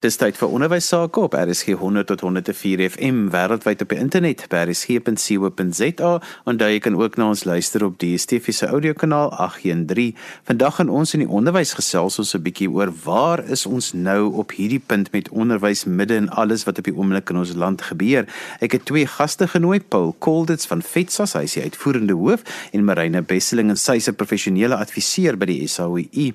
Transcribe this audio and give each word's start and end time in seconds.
Dis 0.00 0.16
tyd 0.16 0.38
vir 0.40 0.48
onderwys 0.56 0.86
sake 0.88 1.20
op 1.20 1.34
RSG 1.36 1.74
100 1.76 2.06
tot 2.08 2.22
104 2.24 2.80
FM 2.86 3.16
wêreldwyd 3.34 3.82
op 3.84 3.90
die 3.92 3.98
internet 4.00 4.46
by 4.48 4.62
rsg.co.za 4.64 6.12
en 6.48 6.60
daar 6.62 6.70
jy 6.72 6.78
kan 6.80 6.94
ook 6.96 7.18
na 7.20 7.26
ons 7.34 7.42
luister 7.44 7.84
op 7.84 7.98
die 8.00 8.14
DSTV 8.16 8.54
se 8.56 8.70
audiokanaal 8.72 9.28
813. 9.36 10.14
Vandag 10.48 10.78
gaan 10.78 10.88
ons 10.88 11.12
in 11.12 11.20
die 11.26 11.28
onderwys 11.28 11.74
gesels 11.76 12.16
ons 12.16 12.32
'n 12.32 12.40
bietjie 12.40 12.70
oor 12.72 12.88
waar 13.04 13.44
is 13.44 13.66
ons 13.66 13.92
nou 13.92 14.32
op 14.40 14.54
hierdie 14.56 14.80
punt 14.80 15.12
met 15.12 15.28
onderwys 15.28 15.84
midde 15.84 16.16
in 16.16 16.30
alles 16.30 16.64
wat 16.64 16.78
op 16.78 16.88
die 16.88 16.96
oomblik 16.96 17.28
in 17.28 17.36
ons 17.36 17.52
land 17.52 17.82
gebeur. 17.82 18.24
Ek 18.60 18.72
het 18.72 18.84
twee 18.84 19.06
gaste 19.06 19.48
genooi, 19.48 19.80
Paul 19.80 20.16
Colditz 20.18 20.66
van 20.66 20.80
FETSAS, 20.82 21.32
hy 21.34 21.42
is 21.42 21.52
die 21.52 21.62
uitvoerende 21.62 22.16
hoof 22.16 22.40
en 22.72 22.84
Marina 22.84 23.20
Besseling 23.20 23.68
en 23.68 23.76
sy 23.76 23.96
is 24.00 24.08
'n 24.08 24.16
professionele 24.16 24.76
adviseur 24.76 25.36
by 25.36 25.44
die 25.44 25.68
SAOI. 25.68 26.32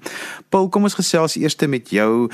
Paul, 0.49 0.69
kom 0.69 0.83
ons 0.83 0.93
gesels 0.93 1.35
eers 1.35 1.55
met 1.67 1.89
jou. 1.89 2.29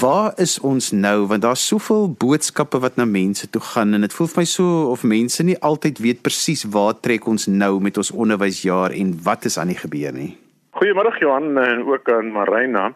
Waar 0.00 0.32
is 0.36 0.47
is 0.48 0.56
ons 0.64 0.92
nou 0.96 1.26
want 1.30 1.44
daar's 1.44 1.62
soveel 1.70 2.06
boodskappe 2.22 2.78
wat 2.80 2.96
na 2.96 3.04
mense 3.08 3.48
toe 3.52 3.60
gaan 3.72 3.96
en 3.96 4.04
dit 4.06 4.14
voel 4.16 4.30
vir 4.32 4.40
my 4.40 4.46
so 4.48 4.76
of 4.92 5.04
mense 5.12 5.44
nie 5.44 5.56
altyd 5.70 6.00
weet 6.04 6.22
presies 6.24 6.64
waar 6.76 6.96
trek 7.06 7.26
ons 7.32 7.48
nou 7.52 7.74
met 7.84 8.00
ons 8.00 8.12
onderwysjaar 8.24 8.94
en 8.96 9.12
wat 9.26 9.44
is 9.50 9.58
aan 9.60 9.72
die 9.72 9.80
gebeur 9.82 10.14
nie. 10.16 10.30
Goeiemôre 10.78 11.12
Johan 11.20 11.58
en 11.60 11.84
ook 11.84 12.08
aan 12.14 12.32
Marina. 12.32 12.86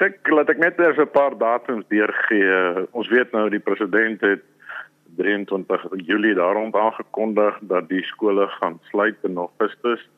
Kyk, 0.00 0.28
laat 0.34 0.52
ek 0.52 0.60
net 0.60 0.80
eers 0.80 1.00
'n 1.00 1.08
paar 1.14 1.36
datums 1.38 1.86
deurgee. 1.88 2.86
Ons 2.92 3.08
weet 3.08 3.32
nou 3.32 3.48
die 3.48 3.64
president 3.68 4.20
het 4.20 4.44
23 5.16 5.86
Julie 6.06 6.34
daarom 6.34 6.74
aangekondig 6.76 7.58
dat 7.60 7.88
die 7.88 8.04
skole 8.12 8.48
gaan 8.60 8.80
sluit 8.90 9.16
in 9.22 9.36
Augustus 9.36 10.08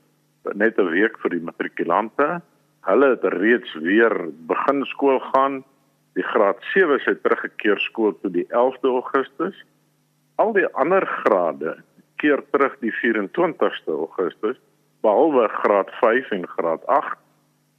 net 0.55 0.79
'n 0.79 0.91
week 0.91 1.19
vir 1.23 1.31
die 1.31 1.45
matrikulante. 1.49 2.41
Hulle 2.83 3.09
het 3.15 3.25
reeds 3.25 3.71
weer 3.75 4.15
begin 4.47 4.85
skool 4.85 5.21
gaan 5.35 5.63
Die 6.13 6.25
graad 6.25 6.61
7 6.73 7.01
het 7.05 7.23
teruggekeer 7.23 7.79
skool 7.81 8.13
toe 8.21 8.31
die 8.31 8.47
11de 8.49 8.89
Augustus. 8.89 9.65
Al 10.37 10.53
die 10.53 10.67
ander 10.67 11.07
grade 11.07 11.77
keer 12.17 12.43
terug 12.51 12.75
die 12.81 12.93
24ste 12.95 13.95
Augustus 13.97 14.59
behalwe 15.03 15.49
graad 15.49 15.91
5 16.01 16.31
en 16.31 16.47
graad 16.49 16.87
8 16.87 17.19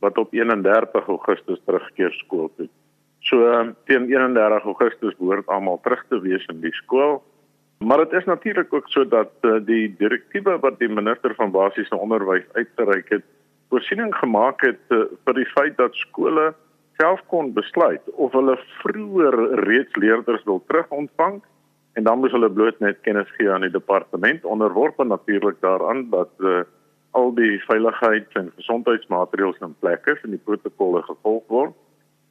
wat 0.04 0.18
op 0.18 0.34
31 0.34 1.08
Augustus 1.08 1.62
terugkeer 1.66 2.12
skool 2.12 2.50
toe. 2.58 2.68
So 3.24 3.38
teen 3.88 4.10
31 4.12 4.66
Augustus 4.68 5.16
behoort 5.20 5.48
almal 5.48 5.80
terug 5.84 6.04
te 6.10 6.20
wees 6.20 6.44
in 6.52 6.60
die 6.62 6.74
skool. 6.76 7.22
Maar 7.80 8.04
dit 8.04 8.12
is 8.20 8.26
natuurlik 8.26 8.74
ook 8.74 8.90
so 8.92 9.08
dat 9.08 9.32
uh, 9.42 9.60
die 9.66 9.96
direktiewe 10.00 10.58
wat 10.60 10.80
die 10.80 10.90
minister 10.90 11.36
van 11.36 11.52
basiese 11.52 11.96
onderwys 11.96 12.44
uitgereik 12.52 13.10
het, 13.10 13.24
voorsiening 13.70 14.12
gemaak 14.16 14.62
het 14.64 14.84
uh, 14.90 15.06
vir 15.26 15.40
die 15.40 15.48
feit 15.56 15.78
dat 15.78 15.96
skole 15.96 16.52
self 17.00 17.22
kon 17.32 17.54
besluit 17.54 18.14
of 18.14 18.32
hulle 18.38 18.56
vroeër 18.82 19.38
reeds 19.68 19.96
leerders 19.96 20.44
wil 20.50 20.62
terugontvang 20.68 21.42
en 21.94 22.08
dan 22.08 22.20
moes 22.20 22.34
hulle 22.34 22.50
bloot 22.50 22.80
net 22.82 23.02
kennis 23.06 23.30
gee 23.38 23.52
aan 23.52 23.66
die 23.66 23.74
departement 23.74 24.46
onderworpe 24.46 25.06
natuurlik 25.06 25.60
daaraan 25.62 26.08
dat 26.10 26.32
uh, 26.40 26.64
al 27.12 27.34
die 27.38 27.62
veiligheids- 27.68 28.40
en 28.42 28.52
gesondheidsmaatreëls 28.58 29.62
in 29.62 29.76
plek 29.80 30.08
is 30.14 30.22
en 30.24 30.34
die 30.34 30.46
protokolle 30.46 31.04
gevolg 31.10 31.46
word 31.48 31.78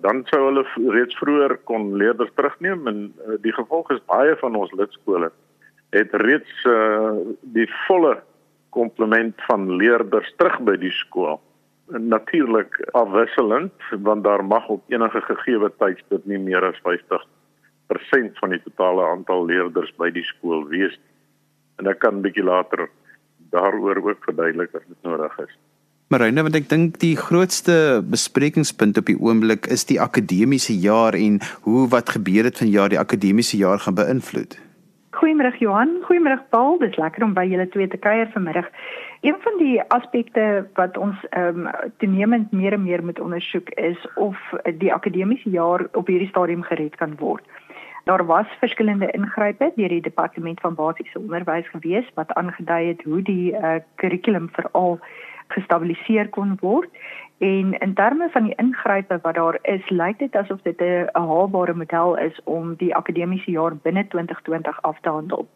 dan 0.03 0.25
sou 0.31 0.41
hulle 0.49 0.65
reeds 0.97 1.15
vroeër 1.21 1.57
kon 1.71 1.93
leerders 1.99 2.35
terugneem 2.35 2.87
en 2.91 3.01
uh, 3.07 3.39
die 3.45 3.55
gevolg 3.55 3.91
is 3.95 4.03
baie 4.11 4.35
van 4.43 4.59
ons 4.59 4.75
lidskole 4.79 5.31
het 5.95 6.15
reeds 6.25 6.67
uh, 6.67 7.15
die 7.55 7.69
volle 7.87 8.17
komplement 8.73 9.43
van 9.47 9.69
leerders 9.77 10.31
terug 10.41 10.59
by 10.67 10.79
die 10.81 10.95
skool 11.03 11.39
natuurlik 11.99 12.81
afwisselend 12.93 13.73
want 13.91 14.25
daar 14.25 14.45
mag 14.45 14.69
op 14.69 14.83
enige 14.89 15.21
gegee 15.21 15.71
tydstip 15.79 16.25
nie 16.25 16.39
meer 16.39 16.65
as 16.65 16.81
50% 16.85 18.39
van 18.41 18.51
die 18.51 18.63
totale 18.65 19.07
aantal 19.07 19.47
leerders 19.47 19.93
by 19.99 20.11
die 20.11 20.25
skool 20.25 20.67
wees 20.69 20.97
nie. 20.97 21.11
En 21.79 21.87
ek 21.87 21.99
kan 21.99 22.17
'n 22.17 22.23
bietjie 22.23 22.45
later 22.45 22.89
daaroor 23.51 23.97
ook 23.97 24.25
verduidelik 24.25 24.75
as 24.75 24.87
dit 24.89 25.03
nodig 25.03 25.39
is. 25.39 25.55
Marina, 26.13 26.43
want 26.43 26.55
ek 26.55 26.69
dink 26.69 26.99
die 27.01 27.17
grootste 27.17 28.03
besprekingspunt 28.05 28.99
op 29.01 29.07
die 29.09 29.17
oomblik 29.17 29.67
is 29.67 29.87
die 29.89 30.01
akademiese 30.01 30.75
jaar 30.77 31.15
en 31.15 31.41
hoe 31.65 31.89
wat 31.89 32.13
gebeur 32.13 32.45
het 32.45 32.59
vanjaar 32.59 32.93
die 32.93 33.01
akademiese 33.01 33.57
jaar 33.57 33.79
gaan 33.79 33.95
beïnvloed. 33.95 34.59
Goeiemôre 35.17 35.57
Johan, 35.59 36.03
goeiemôre 36.05 36.43
Paul, 36.51 36.79
dis 36.79 36.97
lekker 36.97 37.25
om 37.25 37.33
by 37.33 37.47
julle 37.49 37.69
twee 37.69 37.89
te 37.89 37.97
kuier 37.97 38.29
vanmiddag. 38.35 38.69
Een 39.23 39.37
van 39.41 39.53
die 39.59 39.83
aspekte 39.83 40.67
wat 40.75 40.97
ons 40.97 41.17
ehm 41.31 41.67
um, 41.67 41.71
toenemend 41.97 42.53
meer 42.53 42.73
en 42.73 42.83
meer 42.83 43.05
moet 43.05 43.21
ondersoek 43.21 43.69
is 43.71 44.07
of 44.15 44.39
die 44.79 44.93
akademiese 44.93 45.51
jaar 45.51 45.87
op 45.93 46.07
hierdie 46.07 46.29
stadium 46.29 46.63
gered 46.63 46.97
kan 46.97 47.15
word. 47.19 47.45
Daar 48.05 48.27
was 48.27 48.47
verskillende 48.59 49.11
ingrype 49.11 49.73
deur 49.77 49.89
die 49.89 50.03
departement 50.03 50.61
van 50.61 50.75
basiese 50.75 51.19
onderwys 51.19 51.69
gewees 51.69 52.11
wat 52.15 52.33
aangedui 52.33 52.89
het 52.89 53.03
hoe 53.03 53.23
die 53.23 53.53
uh, 53.53 53.75
kurrikulum 53.95 54.49
veral 54.53 54.99
gestabiliseer 55.47 56.29
kon 56.29 56.57
word 56.61 56.91
en 57.39 57.79
in 57.79 57.95
terme 57.95 58.29
van 58.31 58.43
die 58.43 58.55
ingrype 58.55 59.19
wat 59.23 59.35
daar 59.35 59.59
is 59.63 59.89
lyk 59.91 60.19
dit 60.19 60.37
asof 60.37 60.63
dit 60.63 60.81
'n 60.81 61.09
haalbare 61.13 61.75
model 61.75 62.19
is 62.19 62.41
om 62.45 62.75
die 62.75 62.95
akademiese 62.95 63.51
jaar 63.51 63.77
binne 63.77 64.07
2020 64.09 64.83
af 64.83 65.01
te 65.01 65.09
handel. 65.09 65.49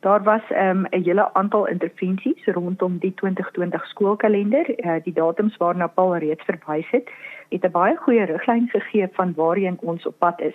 Daar 0.00 0.22
was 0.22 0.40
ehm, 0.48 0.80
'n 0.80 0.86
um, 0.94 1.02
hele 1.02 1.34
aantal 1.34 1.66
intervensies 1.66 2.44
rondom 2.44 2.98
die 2.98 3.14
2020 3.14 3.86
skoolkalender. 3.86 4.84
Uh, 4.84 5.02
die 5.02 5.12
datums 5.12 5.56
waarna 5.56 5.86
Paul 5.86 6.16
reeds 6.16 6.44
verwys 6.44 6.90
het, 6.90 7.10
het 7.48 7.64
'n 7.64 7.70
baie 7.70 7.96
goeie 7.96 8.24
riglyn 8.24 8.68
gegee 8.68 9.08
van 9.12 9.34
waarheen 9.34 9.78
ons 9.80 10.06
op 10.06 10.18
pad 10.18 10.40
is. 10.40 10.54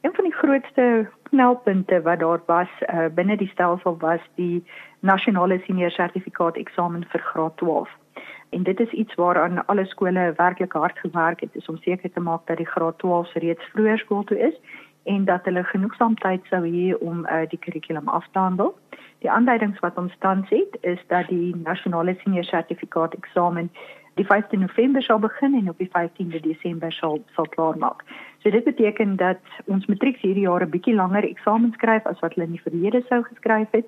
Een 0.00 0.14
van 0.14 0.24
die 0.24 0.34
grootste 0.34 1.08
knelpunte 1.22 2.02
wat 2.02 2.18
daar 2.18 2.40
was 2.46 2.68
uh, 2.80 3.06
binne 3.14 3.36
die 3.36 3.48
stelsel 3.48 3.96
was 3.98 4.20
die 4.34 4.64
nasionale 5.00 5.60
senior 5.66 5.90
sertifikaat 5.90 6.56
eksamen 6.56 7.04
vir 7.08 7.20
graad 7.20 7.56
12. 7.56 7.88
En 8.48 8.62
dit 8.62 8.80
is 8.80 8.90
iets 8.90 9.14
waaraan 9.14 9.66
alle 9.66 9.84
skole 9.84 10.32
werklik 10.36 10.72
hard 10.72 10.98
gewerk 10.98 11.40
het 11.40 11.68
om 11.68 11.76
seker 11.76 12.12
te 12.12 12.20
maak 12.20 12.46
dat 12.46 12.56
die 12.56 12.66
graad 12.66 12.98
12 12.98 13.32
reeds 13.32 13.64
vroeër 13.72 13.98
skool 13.98 14.24
toe 14.24 14.38
is 14.38 14.60
en 15.04 15.24
dat 15.24 15.44
hulle 15.44 15.64
genoegsaam 15.64 16.14
tyd 16.14 16.44
sou 16.48 16.62
hê 16.64 16.94
om 17.00 17.26
uh, 17.26 17.42
die 17.48 17.58
kurrikulum 17.58 18.08
af 18.08 18.26
te 18.32 18.38
handel. 18.38 18.74
Die 19.20 19.30
aanduidings 19.30 19.78
wat 19.78 19.98
ons 19.98 20.14
tans 20.18 20.48
het 20.48 20.76
is 20.80 21.00
dat 21.06 21.28
die 21.28 21.56
nasionale 21.56 22.16
senior 22.22 22.44
sertifikaat 22.44 23.14
eksamen 23.14 23.70
die 24.14 24.26
5de 24.26 24.58
November 24.58 25.02
sal 25.02 25.18
begin 25.18 25.54
en 25.54 25.68
op 25.68 25.78
die 25.78 25.88
15de 25.88 26.40
Desember 26.40 26.92
sal 26.92 27.20
sal 27.34 27.48
klaar 27.48 27.78
maak. 27.78 28.04
So 28.42 28.50
dit 28.50 28.64
beteken 28.64 29.16
dat 29.16 29.40
ons 29.64 29.86
matriek 29.86 30.16
hierdie 30.16 30.48
jaar 30.48 30.64
'n 30.64 30.70
bietjie 30.70 30.94
langer 30.94 31.24
eksamen 31.24 31.72
skryf 31.72 32.06
as 32.06 32.20
wat 32.20 32.34
hulle 32.34 32.46
in 32.46 32.56
die 32.56 32.66
verlede 32.68 33.02
sou 33.08 33.22
geskryf 33.22 33.70
het. 33.70 33.86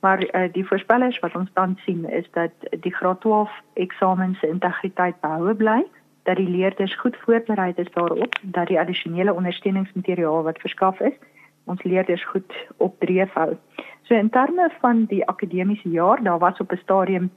Maar 0.00 0.20
uh, 0.20 0.52
die 0.52 0.66
voorspellers 0.66 1.18
wat 1.18 1.34
ons 1.34 1.50
tans 1.52 1.82
sien 1.82 2.08
is 2.10 2.26
dat 2.30 2.52
die 2.80 2.94
graad 2.94 3.20
12 3.20 3.50
eksamen 3.74 4.34
se 4.34 4.48
integriteit 4.48 5.20
behoue 5.20 5.54
bly 5.54 5.84
dat 6.24 6.36
die 6.36 6.48
leerders 6.48 6.96
goed 7.00 7.16
voorberei 7.16 7.72
is 7.76 7.92
daarop 7.92 8.38
dat 8.42 8.68
die 8.68 8.80
addisionele 8.80 9.34
ondersteuningsmateriaal 9.34 10.42
wat 10.42 10.60
verskaf 10.60 11.00
is 11.00 11.16
ons 11.64 11.82
leerders 11.82 12.24
goed 12.24 12.52
op 12.76 12.94
dreef 13.00 13.32
hou. 13.32 13.54
So 14.02 14.14
in 14.14 14.30
terme 14.30 14.68
van 14.80 15.04
die 15.08 15.24
akademiese 15.26 15.88
jaar, 15.88 16.22
daar 16.22 16.38
was 16.38 16.60
op 16.60 16.72
'n 16.72 16.82
stadium 16.82 17.30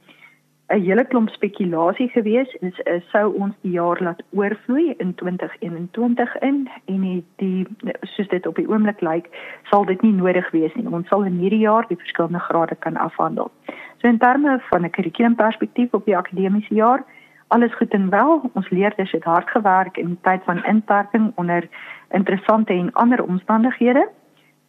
'n 0.68 0.80
hele 0.80 1.04
klomp 1.04 1.28
spekulasie 1.28 2.08
gewees 2.08 2.54
is 2.60 2.78
is 2.78 3.10
sou 3.10 3.34
ons 3.34 3.54
die 3.60 3.72
jaar 3.72 4.02
laat 4.02 4.22
oorvloei 4.30 4.94
in 4.98 5.14
2021 5.14 6.38
in 6.38 6.68
en 6.84 7.00
die, 7.00 7.24
die 7.36 7.66
soos 8.00 8.28
dit 8.28 8.46
op 8.46 8.54
die 8.54 8.68
oomblik 8.68 9.00
lyk, 9.00 9.26
sal 9.70 9.84
dit 9.84 10.02
nie 10.02 10.12
nodig 10.12 10.50
wees 10.50 10.74
nie. 10.74 10.92
Ons 10.92 11.08
sal 11.08 11.24
in 11.24 11.38
hierdie 11.38 11.64
jaar 11.64 11.84
die 11.88 11.96
verskillende 11.96 12.38
grade 12.38 12.74
kan 12.74 12.96
afhandel. 12.96 13.50
So 13.96 14.08
in 14.08 14.18
terme 14.18 14.60
van 14.70 14.84
'n 14.84 14.90
kurrikulumperspektief 14.90 15.94
op 15.94 16.04
die 16.04 16.16
akademiese 16.16 16.74
jaar, 16.74 17.04
alles 17.48 17.76
goed 17.76 17.92
en 17.92 18.10
wel. 18.10 18.50
Ons 18.52 18.68
leerders 18.68 19.12
het 19.12 19.24
hard 19.24 19.50
gewerk 19.50 19.96
in 19.96 20.18
tyd 20.22 20.44
van 20.44 20.64
inperking 20.64 21.32
onder 21.34 21.68
interessante 22.10 22.72
en 22.72 22.92
ander 22.92 23.24
omstandighede. 23.24 24.08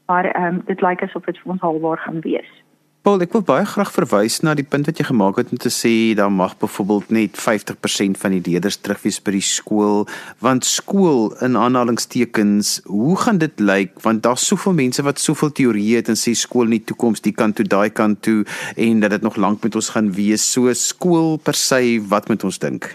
Maar 0.06 0.25
ehm 0.25 0.45
um, 0.45 0.62
dit 0.65 0.81
lyk 0.81 1.04
asof 1.04 1.24
dit 1.24 1.38
vir 1.38 1.51
ons 1.51 1.62
alwaar 1.62 1.98
gaan 1.98 2.19
wees. 2.19 2.63
Paul, 3.00 3.22
ek 3.24 3.31
wil 3.31 3.46
baie 3.48 3.63
graag 3.63 3.94
verwys 3.96 4.42
na 4.44 4.51
die 4.60 4.66
punt 4.68 4.90
wat 4.90 4.98
jy 5.00 5.06
gemaak 5.07 5.38
het 5.40 5.54
om 5.56 5.60
te 5.63 5.69
sê 5.72 6.12
daar 6.19 6.34
mag 6.36 6.57
byvoorbeeld 6.60 7.13
net 7.16 7.38
50% 7.40 8.18
van 8.19 8.34
die 8.36 8.42
leerders 8.44 8.75
terugwees 8.84 9.22
by 9.24 9.31
die 9.38 9.46
skool, 9.48 10.04
want 10.44 10.68
skool 10.68 11.30
in 11.46 11.56
aanhalingstekens, 11.56 12.74
hoe 12.92 13.16
gaan 13.22 13.40
dit 13.40 13.63
lyk 13.63 13.96
want 14.04 14.25
daar's 14.28 14.44
soveel 14.51 14.75
mense 14.81 15.06
wat 15.07 15.24
soveel 15.24 15.54
teorieë 15.62 16.01
het 16.01 16.12
en 16.12 16.19
sê 16.19 16.36
skool 16.36 16.68
in 16.68 16.75
die 16.75 16.90
toekoms 16.92 17.24
die 17.24 17.31
kant 17.40 17.56
toe, 17.62 17.68
daai 17.72 17.88
kant 17.88 18.19
toe 18.28 18.44
en 18.75 19.00
dat 19.00 19.16
dit 19.16 19.24
nog 19.24 19.40
lank 19.40 19.63
met 19.63 19.80
ons 19.80 19.94
gaan 19.95 20.12
wees. 20.19 20.44
So 20.44 20.68
skool 20.75 21.38
per 21.40 21.56
se, 21.56 21.80
wat 22.12 22.28
moet 22.28 22.44
ons 22.44 22.60
dink? 22.60 22.92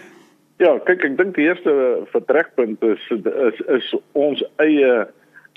Ja, 0.61 0.77
kyk, 0.85 1.01
ek 1.01 1.17
dink 1.17 1.33
die 1.41 1.49
eerste 1.49 1.73
vertrekpunt 2.13 2.85
is 2.93 3.09
is 3.09 3.65
is 3.81 3.91
ons 4.13 4.45
eie 4.61 5.09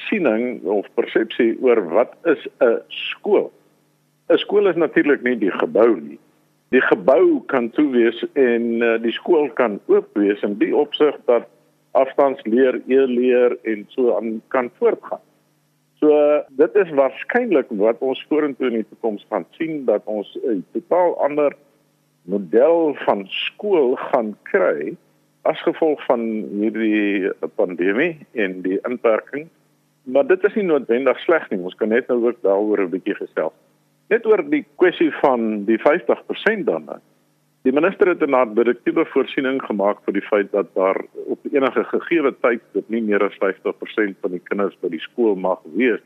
siening 0.07 0.63
of 0.63 0.87
persepsie 0.95 1.57
oor 1.59 1.83
wat 1.91 2.15
is 2.23 2.47
'n 2.63 2.79
skool? 3.11 3.51
'n 4.29 4.37
skool 4.37 4.67
is 4.67 4.75
natuurlik 4.75 5.21
nie 5.23 5.37
die 5.37 5.51
gebou 5.51 5.95
nie. 5.99 6.19
Die 6.69 6.81
gebou 6.81 7.41
kan 7.45 7.69
toe 7.69 7.87
wees 7.91 8.25
en 8.33 8.81
uh, 8.83 8.97
die 9.01 9.11
skool 9.15 9.47
kan 9.55 9.79
oop 9.87 10.09
wees 10.19 10.41
in 10.43 10.57
die 10.59 10.75
opsig 10.75 11.15
dat 11.25 11.47
afstandsleer, 11.91 12.81
e-leer 12.87 13.57
en 13.63 13.85
so 13.89 14.15
aan 14.17 14.41
kan 14.47 14.69
voortgaan. 14.79 15.23
So 15.99 16.11
dit 16.59 16.75
is 16.75 16.91
waarskynlik 16.99 17.71
wat 17.79 18.03
ons 18.05 18.19
vorentoe 18.29 18.67
in 18.67 18.81
die 18.81 18.89
toekoms 18.89 19.25
gaan 19.29 19.47
sien 19.57 19.85
dat 19.85 20.03
ons 20.05 20.37
'n 20.43 20.65
totaal 20.75 21.15
ander 21.23 21.55
model 22.27 22.93
van 23.05 23.25
skool 23.27 23.95
gaan 23.95 24.35
kry 24.51 24.95
as 25.41 25.61
gevolg 25.63 26.03
van 26.05 26.21
hierdie 26.59 27.31
pandemie 27.55 28.17
en 28.33 28.61
die 28.61 28.79
inperking. 28.83 29.47
Maar 30.03 30.27
dit 30.27 30.43
is 30.43 30.53
nie 30.55 30.67
noodwendig 30.67 31.19
sleg 31.19 31.49
nie. 31.49 31.59
Ons 31.59 31.75
kan 31.75 31.89
net 31.89 32.07
nou 32.07 32.27
ook 32.27 32.41
daaroor 32.41 32.83
'n 32.83 32.89
bietjie 32.89 33.15
gesels. 33.15 33.55
Net 34.07 34.25
oor 34.25 34.43
die 34.49 34.63
kwessie 34.79 35.11
van 35.21 35.65
die 35.67 35.77
50% 35.83 36.67
dan. 36.67 36.87
Die 37.67 37.73
minister 37.75 38.07
het 38.07 38.21
'n 38.23 38.31
nadrektiewe 38.31 39.05
voorsiening 39.05 39.61
gemaak 39.61 39.97
vir 40.05 40.13
die 40.13 40.27
feit 40.27 40.51
dat 40.51 40.67
daar 40.75 41.01
op 41.27 41.39
enige 41.51 41.83
gegee 41.83 42.31
tyd 42.41 42.61
dit 42.73 42.89
nie 42.89 43.01
meer 43.01 43.23
as 43.23 43.37
50% 43.39 44.15
van 44.21 44.31
die 44.31 44.43
kinders 44.43 44.77
by 44.81 44.89
die 44.89 45.03
skool 45.03 45.35
mag 45.35 45.59
wees 45.75 45.99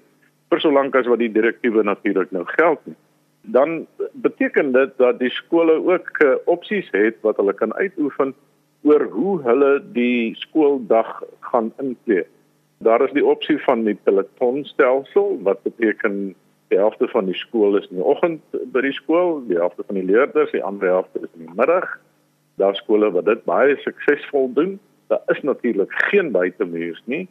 vir 0.51 0.59
solank 0.59 0.95
as 0.95 1.07
wat 1.07 1.19
die 1.19 1.31
direktiewe 1.31 1.83
natuurlik 1.83 2.31
nou 2.31 2.43
geld 2.45 2.79
nie. 2.85 2.97
Dan 3.41 3.87
beteken 4.13 4.71
dit 4.71 4.91
dat 4.97 5.19
die 5.19 5.31
skole 5.31 5.79
ook 5.79 6.11
uh, 6.23 6.35
opsies 6.45 6.89
het 6.91 7.17
wat 7.21 7.37
hulle 7.37 7.53
kan 7.53 7.73
uitoefen 7.73 8.33
oor 8.83 9.05
hoe 9.13 9.41
hulle 9.45 9.71
die 9.95 10.35
skooldag 10.35 11.23
gaan 11.39 11.71
inkleed. 11.79 12.27
Daar 12.77 13.03
is 13.05 13.13
die 13.13 13.25
opsie 13.25 13.57
van 13.63 13.85
die 13.85 13.97
pelotonstelsel 14.03 15.37
wat 15.45 15.63
beteken 15.63 16.33
die 16.71 16.79
helfte 16.79 17.07
van 17.11 17.27
die 17.27 17.35
skool 17.35 17.75
is 17.77 17.87
in 17.91 17.99
die 17.99 18.07
oggend 18.07 18.55
by 18.73 18.83
die 18.85 18.95
skool, 18.95 19.41
die 19.49 19.59
helfte 19.59 19.83
van 19.87 19.99
die 19.99 20.07
leerders, 20.07 20.53
die 20.55 20.63
ander 20.63 20.87
helfte 20.87 21.19
is 21.25 21.31
in 21.35 21.45
die 21.45 21.57
middag. 21.59 21.87
Daar 22.61 22.75
skole 22.79 23.11
wat 23.11 23.27
dit 23.27 23.43
baie 23.49 23.75
suksesvol 23.83 24.51
doen. 24.55 24.77
Daar 25.11 25.23
is 25.33 25.41
natuurlik 25.47 25.91
geen 26.11 26.31
buitemuurs 26.31 27.01
nie. 27.11 27.25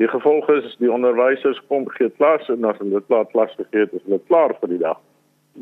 Die 0.00 0.08
gevolg 0.08 0.48
is 0.52 0.76
die 0.80 0.92
onderwysers 0.92 1.60
kom 1.68 1.86
gee 1.96 2.10
klas 2.18 2.48
en 2.52 2.64
as 2.68 2.78
hulle 2.80 3.00
klaar 3.08 3.28
klas 3.32 3.52
gegee 3.56 3.86
het, 3.86 3.96
is 3.96 4.04
hulle 4.08 4.20
klaar 4.28 4.54
vir 4.60 4.72
die 4.74 4.80
dag. 4.82 5.00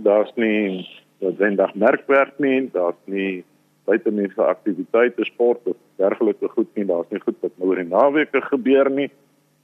Daar's 0.07 0.31
nie 0.39 0.87
noodwendig 1.21 1.75
merkwerk 1.75 2.39
nie, 2.43 2.71
daar's 2.75 2.99
nie 3.11 3.43
buitemuurse 3.91 4.43
aktiwiteite, 4.47 5.27
sport 5.27 5.67
of 5.71 5.77
dergelike 6.03 6.49
goed 6.55 6.71
nie. 6.79 6.87
Daar's 6.87 7.11
nie 7.11 7.23
goed 7.23 7.39
wat 7.43 7.55
nou 7.59 7.71
oor 7.71 7.83
die 7.83 7.91
naweke 7.91 8.43
gebeur 8.51 8.91
nie. 8.95 9.11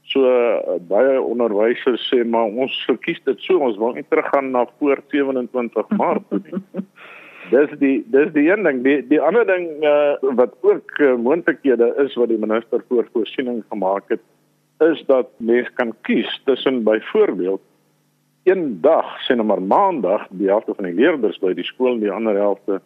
So 0.06 0.22
uh, 0.22 0.78
baie 0.86 1.18
onderwysers 1.18 2.04
sê 2.10 2.22
maar 2.22 2.46
ons 2.46 2.74
verkies 2.86 3.18
dit 3.26 3.40
so 3.42 3.58
ons 3.58 3.78
wil 3.80 3.96
nie 3.96 4.06
teruggaan 4.06 4.52
na 4.54 4.66
voor 4.78 5.02
27 5.10 5.96
Maart 5.98 6.36
nie. 6.38 6.62
dis 7.50 7.72
die 7.80 7.96
dis 8.14 8.32
die 8.34 8.46
een 8.50 8.64
ding 8.66 8.82
die 8.84 9.00
die 9.10 9.20
ander 9.22 9.46
ding 9.46 9.66
uh, 9.84 10.14
wat 10.38 10.54
ook 10.66 10.98
uh, 10.98 11.14
moontlikhede 11.18 11.92
is 12.04 12.14
wat 12.18 12.30
die 12.32 12.40
minister 12.42 12.82
voor 12.88 13.06
voorsiening 13.12 13.62
gemaak 13.70 14.08
het 14.14 14.22
is 14.86 15.02
dat 15.06 15.30
mens 15.38 15.68
kan 15.74 15.94
kies 16.08 16.30
tussen 16.44 16.82
byvoorbeeld 16.84 17.62
een 18.50 18.80
dag 18.80 19.06
sê 19.26 19.34
nou 19.34 19.46
maar 19.46 19.62
maandag 19.62 20.26
die 20.30 20.50
helfte 20.50 20.74
van 20.74 20.90
die 20.90 20.98
leerders 20.98 21.38
by 21.42 21.54
die 21.54 21.66
skool 21.66 21.94
en 21.94 22.04
die 22.04 22.12
ander 22.12 22.38
helfte 22.38 22.80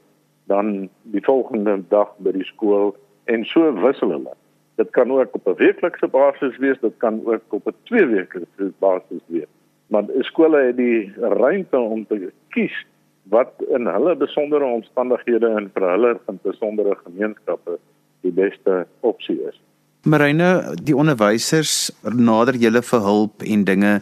dan 0.49 0.89
die 1.03 1.25
volgende 1.25 1.81
dag 1.89 2.13
by 2.19 2.33
die 2.37 2.49
skool 2.53 2.95
en 3.25 3.45
so 3.45 3.73
wissel 3.85 4.17
hulle 4.17 4.37
Dit 4.81 4.91
kan 4.97 5.11
ook 5.13 5.35
op 5.35 5.47
'n 5.47 5.61
weeklikse 5.65 6.09
basis 6.09 6.57
wees, 6.57 6.79
dit 6.81 6.97
kan 6.97 7.21
ook 7.25 7.43
op 7.49 7.67
'n 7.67 7.75
tweeweeklikse 7.83 8.73
basis 8.79 9.23
wees. 9.27 9.51
Maar 9.87 10.05
skole 10.19 10.59
het 10.67 10.77
die 10.77 11.13
ruimte 11.21 11.79
om 11.79 12.07
te 12.07 12.33
kies 12.49 12.87
wat 13.23 13.53
in 13.69 13.87
hulle 13.87 14.17
besondere 14.17 14.65
omstandighede 14.65 15.49
en 15.59 15.71
vir 15.75 15.91
hulle 15.91 16.19
besondere 16.43 16.97
gemeenskappe 17.05 17.79
die 18.21 18.33
beste 18.33 18.87
opsie 19.01 19.39
is. 19.49 19.61
Marine, 20.03 20.77
die 20.83 20.97
onderwysers 20.97 21.91
nader 22.03 22.57
julle 22.57 22.83
vir 22.83 23.01
hulp 23.01 23.43
en 23.43 23.65
dinge. 23.65 24.01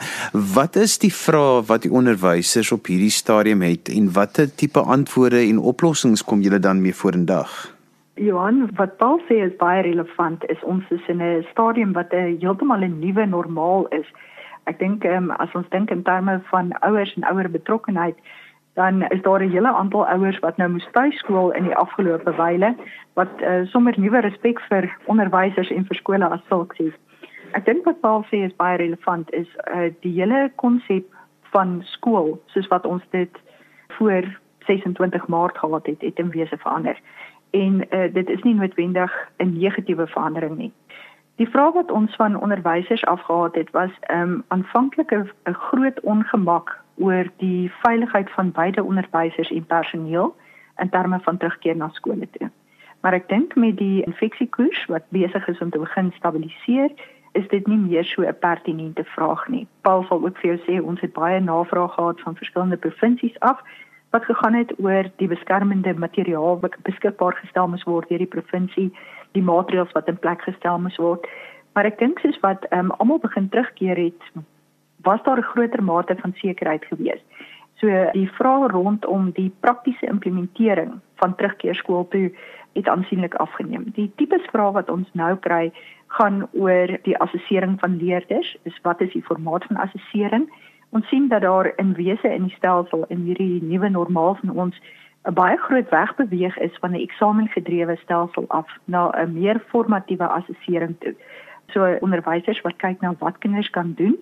Wat 0.54 0.76
is 0.76 0.98
die 0.98 1.14
vrae 1.14 1.62
wat 1.66 1.82
die 1.82 1.90
onderwysers 1.92 2.72
op 2.72 2.86
hierdie 2.86 3.10
stadium 3.10 3.62
het 3.66 3.88
en 3.88 4.12
watter 4.12 4.54
tipe 4.54 4.80
antwoorde 4.80 5.40
en 5.40 5.58
oplossings 5.58 6.24
kom 6.24 6.40
julle 6.40 6.58
dan 6.58 6.80
mee 6.80 6.94
vorendag? 6.94 7.77
Johan, 8.18 8.70
wat 8.74 8.96
Paul 8.96 9.20
sê 9.28 9.38
is 9.44 9.54
baie 9.60 9.82
relevant 9.86 10.44
is 10.50 10.62
ons 10.62 10.84
is 10.90 11.06
in 11.08 11.22
'n 11.22 11.46
stadium 11.50 11.92
wat 11.92 12.12
'n 12.12 12.38
heeltemal 12.40 12.82
'n 12.82 12.98
nuwe 12.98 13.26
normaal 13.26 13.86
is. 13.88 14.06
Ek 14.66 14.78
dink 14.78 15.04
um, 15.04 15.30
as 15.30 15.54
ons 15.54 15.68
dink 15.68 15.90
in 15.90 16.02
terme 16.02 16.40
van 16.50 16.72
ouers 16.80 17.14
en 17.14 17.24
ouer 17.30 17.50
betrokkenheid, 17.50 18.16
dan 18.74 19.02
is 19.02 19.22
daar 19.22 19.42
'n 19.42 19.50
hele 19.50 19.68
aantal 19.68 20.06
ouers 20.06 20.38
wat 20.38 20.56
nou 20.56 20.68
moes 20.70 20.88
tuiskool 20.92 21.50
in 21.50 21.64
die 21.64 21.76
afgelope 21.76 22.32
wyle 22.36 22.74
wat 23.14 23.32
uh, 23.40 23.64
sommer 23.64 23.94
nuwe 23.96 24.20
respek 24.20 24.60
vir 24.60 24.96
onderwysers 25.04 25.70
en 25.70 25.84
vir 25.84 25.96
skole 25.96 26.28
as 26.28 26.46
sulks 26.48 26.78
het. 26.78 26.94
Ek 27.52 27.64
dink 27.64 27.84
wat 27.84 28.00
Paul 28.00 28.24
sê 28.30 28.36
is 28.44 28.56
baie 28.56 28.76
relevant 28.76 29.32
is 29.32 29.48
uh, 29.74 29.90
die 30.00 30.20
hele 30.20 30.50
konsep 30.54 31.06
van 31.42 31.82
skool 31.82 32.40
soos 32.46 32.68
wat 32.68 32.86
ons 32.86 33.02
dit 33.10 33.38
voor 33.88 34.22
26 34.58 35.26
Maart 35.26 35.58
gehad 35.58 35.86
het, 35.86 36.00
het 36.00 36.18
in 36.18 36.30
wese 36.30 36.56
verander 36.56 37.00
en 37.50 37.84
uh, 37.90 38.12
dit 38.12 38.28
is 38.28 38.42
nie 38.42 38.54
noodwendig 38.54 39.12
'n 39.36 39.58
negatiewe 39.58 40.06
verandering 40.06 40.56
nie. 40.56 40.72
Die 41.36 41.48
vraag 41.48 41.72
wat 41.72 41.90
ons 41.90 42.14
van 42.16 42.40
onderwysers 42.40 43.04
afgehaal 43.04 43.48
het 43.52 43.70
was 43.70 43.90
'n 43.90 44.12
um, 44.12 44.18
ehm, 44.18 44.40
aanvanklike 44.48 45.26
'n 45.44 45.52
groot 45.52 46.00
ongemak 46.00 46.80
oor 46.96 47.24
die 47.36 47.72
veiligheid 47.82 48.30
van 48.30 48.52
beide 48.52 48.84
onderwysers 48.84 49.50
en 49.50 49.66
personeel 49.66 50.36
in 50.76 50.88
terme 50.88 51.20
van 51.20 51.36
terugkeer 51.36 51.76
na 51.76 51.88
skole 51.88 52.28
toe. 52.30 52.50
Maar 53.00 53.12
ek 53.12 53.28
dink 53.28 53.54
met 53.54 53.76
die 53.76 54.02
infeksiekoers 54.04 54.86
wat 54.86 55.02
besig 55.08 55.48
is 55.48 55.58
om 55.58 55.70
te 55.70 55.78
begin 55.78 56.12
stabiliseer, 56.16 56.90
is 57.32 57.48
dit 57.48 57.66
nie 57.66 57.78
meer 57.78 58.04
so 58.04 58.22
'n 58.22 58.38
pertinente 58.38 59.04
vraag 59.04 59.48
nie. 59.48 59.66
Paul 59.80 60.02
sal 60.02 60.24
ook 60.24 60.38
vir 60.38 60.56
jou 60.56 60.58
sê 60.66 60.84
ons 60.84 61.00
het 61.00 61.12
baie 61.12 61.40
navrae 61.40 61.88
gehad 61.88 62.20
van 62.20 62.36
verskillende 62.36 62.76
provinsies 62.76 63.40
af 63.40 63.62
wat 64.10 64.24
gegaan 64.24 64.54
het 64.54 64.72
oor 64.78 65.10
die 65.16 65.28
beskermende 65.28 65.94
materiaal 65.94 66.60
wat 66.60 66.76
beskikbaar 66.82 67.36
gestel 67.42 67.68
moes 67.68 67.84
word 67.84 68.08
deur 68.08 68.24
die 68.24 68.34
provinsie, 68.34 68.88
die 69.36 69.42
maatreëls 69.42 69.92
wat 69.92 70.08
in 70.08 70.18
plek 70.18 70.42
gestel 70.42 70.78
moes 70.78 70.96
word. 70.96 71.26
Maar 71.76 71.90
ek 71.90 71.98
dink 71.98 72.18
soos 72.18 72.38
wat 72.40 72.64
um, 72.72 72.90
almal 72.98 73.20
begin 73.22 73.48
terugkeer 73.48 73.96
het, 73.96 74.22
was 75.04 75.22
daar 75.22 75.38
'n 75.38 75.50
groter 75.52 75.82
mate 75.82 76.16
van 76.16 76.32
sekerheid 76.34 76.84
gewees. 76.84 77.22
So 77.78 77.86
die 78.12 78.30
vraag 78.34 78.70
rondom 78.70 79.30
die 79.30 79.52
praktiese 79.60 80.06
implementering 80.06 81.00
van 81.14 81.34
terugkeer 81.34 81.74
skool 81.74 82.08
toe 82.08 82.32
het 82.72 82.88
aansienlik 82.88 83.34
afgeneem. 83.34 83.84
Die 83.94 84.12
tipe 84.16 84.38
vrae 84.50 84.72
wat 84.72 84.90
ons 84.90 85.08
nou 85.12 85.36
kry 85.36 85.72
gaan 86.06 86.48
oor 86.52 86.98
die 87.02 87.18
assessering 87.18 87.78
van 87.80 87.96
leerders. 87.96 88.56
Is 88.62 88.78
wat 88.82 89.00
is 89.00 89.12
die 89.12 89.22
formaat 89.22 89.64
van 89.64 89.76
assessering? 89.76 90.48
Ons 90.90 91.08
sien 91.08 91.28
dat 91.28 91.40
daar 91.40 91.72
in 91.76 91.92
wese 91.92 92.28
in 92.28 92.42
die 92.42 92.54
stelsel 92.56 93.04
in 93.08 93.18
hierdie 93.28 93.62
nuwe 93.62 93.88
normaal 93.88 94.34
van 94.34 94.50
ons 94.50 94.80
'n 95.28 95.34
baie 95.34 95.56
groot 95.56 95.88
weg 95.88 96.14
beweeg 96.14 96.58
is 96.58 96.76
van 96.80 96.90
'n 96.90 97.04
eksamengedrewe 97.06 97.96
stelsel 97.96 98.44
af 98.48 98.68
na 98.84 99.10
'n 99.10 99.32
meer 99.32 99.60
formatiewe 99.66 100.26
assessering 100.26 100.96
toe. 100.98 101.14
So 101.66 101.96
onderwysers 102.00 102.60
wat 102.60 102.76
kyk 102.76 103.00
na 103.00 103.14
wat 103.18 103.38
kinders 103.38 103.70
kan 103.70 103.92
doen 103.96 104.16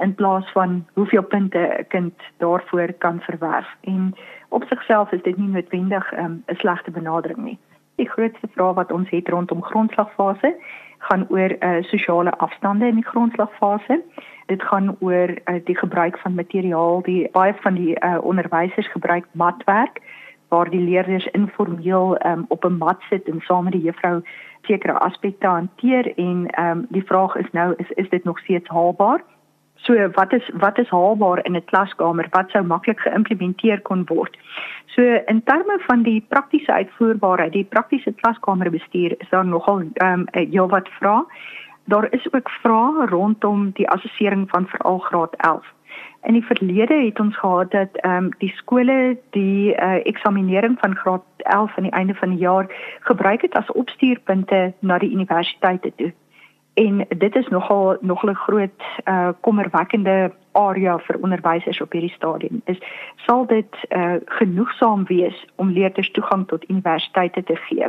in 0.00 0.14
plaas 0.14 0.50
van 0.52 0.86
hoeveel 0.94 1.22
punte 1.22 1.58
'n 1.58 1.86
kind 1.88 2.14
daarvoor 2.36 2.92
kan 2.92 3.20
verwerf. 3.20 3.76
En 3.80 4.14
op 4.48 4.64
sigself 4.64 5.12
is 5.12 5.22
dit 5.22 5.36
nie 5.36 5.48
noodwendig 5.48 6.12
'n 6.12 6.24
um, 6.24 6.42
slegte 6.46 6.90
benadering 6.90 7.38
nie. 7.38 7.58
Die 7.94 8.08
grootste 8.08 8.48
vraag 8.50 8.74
wat 8.74 8.92
ons 8.92 9.10
het 9.10 9.28
rondom 9.28 9.62
grondslagfase 9.62 10.56
gaan 10.98 11.26
oor 11.28 11.56
uh, 11.60 11.82
sosiale 11.82 12.30
afstande 12.30 12.86
in 12.86 12.94
die 12.94 13.06
grondslagfase 13.06 14.02
dit 14.48 14.62
gaan 14.62 14.96
oor 15.00 15.28
uh, 15.28 15.54
die 15.64 15.76
gebruik 15.76 16.18
van 16.18 16.34
materiaal 16.34 17.02
die 17.02 17.28
baie 17.32 17.54
van 17.60 17.74
die 17.74 17.96
uh, 18.00 18.18
onderwysers 18.22 18.90
gebruik 18.92 19.26
matwerk 19.32 20.00
waar 20.48 20.70
die 20.70 20.80
leerders 20.80 21.26
informeel 21.36 22.16
um, 22.26 22.44
op 22.48 22.64
'n 22.64 22.78
mat 22.78 23.00
sit 23.08 23.28
en 23.28 23.40
saam 23.40 23.64
met 23.64 23.72
die 23.72 23.82
juffrou 23.82 24.22
sekere 24.62 24.98
aspekte 24.98 25.46
hanteer 25.46 26.12
en 26.16 26.46
um, 26.60 26.86
die 26.88 27.04
vraag 27.04 27.36
is 27.36 27.50
nou 27.52 27.74
is 27.76 27.90
is 27.90 28.08
dit 28.08 28.24
nog 28.24 28.38
steeds 28.38 28.68
haalbaar? 28.68 29.20
So 29.74 30.10
wat 30.12 30.32
is 30.32 30.50
wat 30.54 30.78
is 30.78 30.88
haalbaar 30.88 31.44
in 31.44 31.56
'n 31.56 31.64
klaskamer? 31.64 32.26
Wat 32.30 32.50
sou 32.50 32.64
maklik 32.64 33.00
geïmplementeer 33.00 33.80
kon 33.80 34.04
word? 34.06 34.38
So 34.86 35.02
in 35.26 35.42
terme 35.42 35.78
van 35.86 36.02
die 36.02 36.24
praktiese 36.28 36.72
uitvoerbaarheid 36.72 37.52
die 37.52 37.64
praktiese 37.64 38.12
klaskamerbestuur 38.12 39.14
is 39.18 39.28
daar 39.28 39.46
nogal 39.46 39.82
um, 40.02 40.26
heelwat 40.30 40.88
vrae 40.88 41.24
daar 41.88 42.12
is 42.12 42.32
ook 42.32 42.50
vrae 42.50 43.06
rondom 43.06 43.70
die 43.70 43.88
assessering 43.88 44.50
van 44.50 44.66
veral 44.66 44.98
graad 44.98 45.34
11. 45.36 45.66
In 46.22 46.32
die 46.32 46.44
verlede 46.44 46.94
het 47.04 47.20
ons 47.20 47.36
gehad 47.36 47.70
dat 47.70 47.88
ehm 47.92 48.24
um, 48.24 48.30
die 48.38 48.52
skole 48.56 49.18
die 49.30 49.74
uh, 49.74 50.06
eksaminering 50.06 50.76
van 50.80 50.96
graad 50.96 51.24
11 51.36 51.76
aan 51.76 51.82
die 51.82 51.92
einde 51.92 52.14
van 52.14 52.28
die 52.28 52.38
jaar 52.38 52.66
gebruik 53.00 53.42
het 53.42 53.54
as 53.54 53.72
opstuurpunte 53.72 54.72
na 54.78 54.98
die 54.98 55.12
universiteite 55.12 55.92
toe. 55.96 56.12
En 56.78 57.06
dit 57.18 57.36
is 57.36 57.48
nogal 57.48 57.96
nogal 58.00 58.30
'n 58.30 58.34
groot 58.46 58.80
uh 59.04 59.28
kommerwekkende 59.40 60.32
area 60.52 60.98
vir 60.98 61.16
onderwysers 61.20 61.80
op 61.80 61.92
hierdie 61.92 62.16
stadium. 62.16 62.62
Is 62.64 62.78
sal 63.26 63.46
dit 63.46 63.74
uh 63.88 64.14
genoegsaam 64.24 65.04
wees 65.04 65.46
om 65.54 65.70
leerders 65.70 66.10
toegang 66.10 66.46
tot 66.46 66.70
universiteite 66.70 67.42
te 67.42 67.56
gee? 67.56 67.86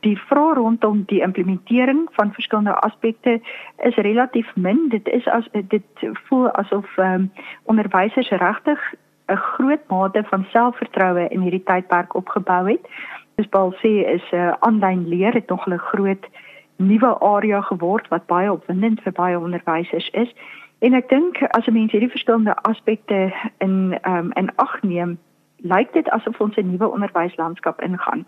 Die 0.00 0.18
vraag 0.18 0.54
rondom 0.54 1.02
die 1.06 1.20
implementering 1.20 2.08
van 2.12 2.32
verskillende 2.32 2.74
aspekte 2.74 3.40
is 3.76 3.94
relatief 3.94 4.56
min. 4.56 4.88
Dit 4.88 5.08
is 5.08 5.26
as 5.28 5.48
dit 5.52 5.88
voel 6.12 6.50
asof 6.50 6.96
um 6.96 7.32
onderwysers 7.64 8.30
regtig 8.30 8.94
'n 9.26 9.36
groot 9.36 9.84
mate 9.88 10.24
van 10.24 10.46
selfvertroue 10.50 11.28
in 11.28 11.40
hierdie 11.40 11.64
tydperk 11.64 12.14
opgebou 12.14 12.68
het. 12.68 12.88
Soos 13.36 13.48
Paul 13.48 13.72
sê, 13.72 13.92
is 14.16 14.24
'n 14.30 14.36
uh, 14.36 14.52
aanlyn 14.58 15.08
leer 15.08 15.32
het 15.32 15.48
nog 15.48 15.66
'n 15.66 15.78
groot 15.78 16.26
nuwe 16.86 17.18
area 17.20 17.60
geword 17.60 18.08
wat 18.08 18.26
baie 18.26 18.52
opwindend 18.52 19.02
vir 19.02 19.12
baie 19.12 19.38
onderwysers 19.38 20.08
is. 20.10 20.34
En 20.78 20.94
ek 20.94 21.08
dink 21.08 21.42
as 21.42 21.66
'n 21.66 21.72
mens 21.72 21.92
hierdie 21.92 22.10
verskillende 22.10 22.56
aspekte 22.62 23.32
in 23.58 23.98
ehm 24.02 24.16
um, 24.16 24.32
in 24.34 24.50
ag 24.56 24.82
neem, 24.82 25.18
lyk 25.56 25.92
dit 25.92 26.08
asof 26.10 26.40
ons 26.40 26.56
'n 26.56 26.70
nuwe 26.70 26.88
onderwyslandskap 26.88 27.82
ingaan. 27.82 28.24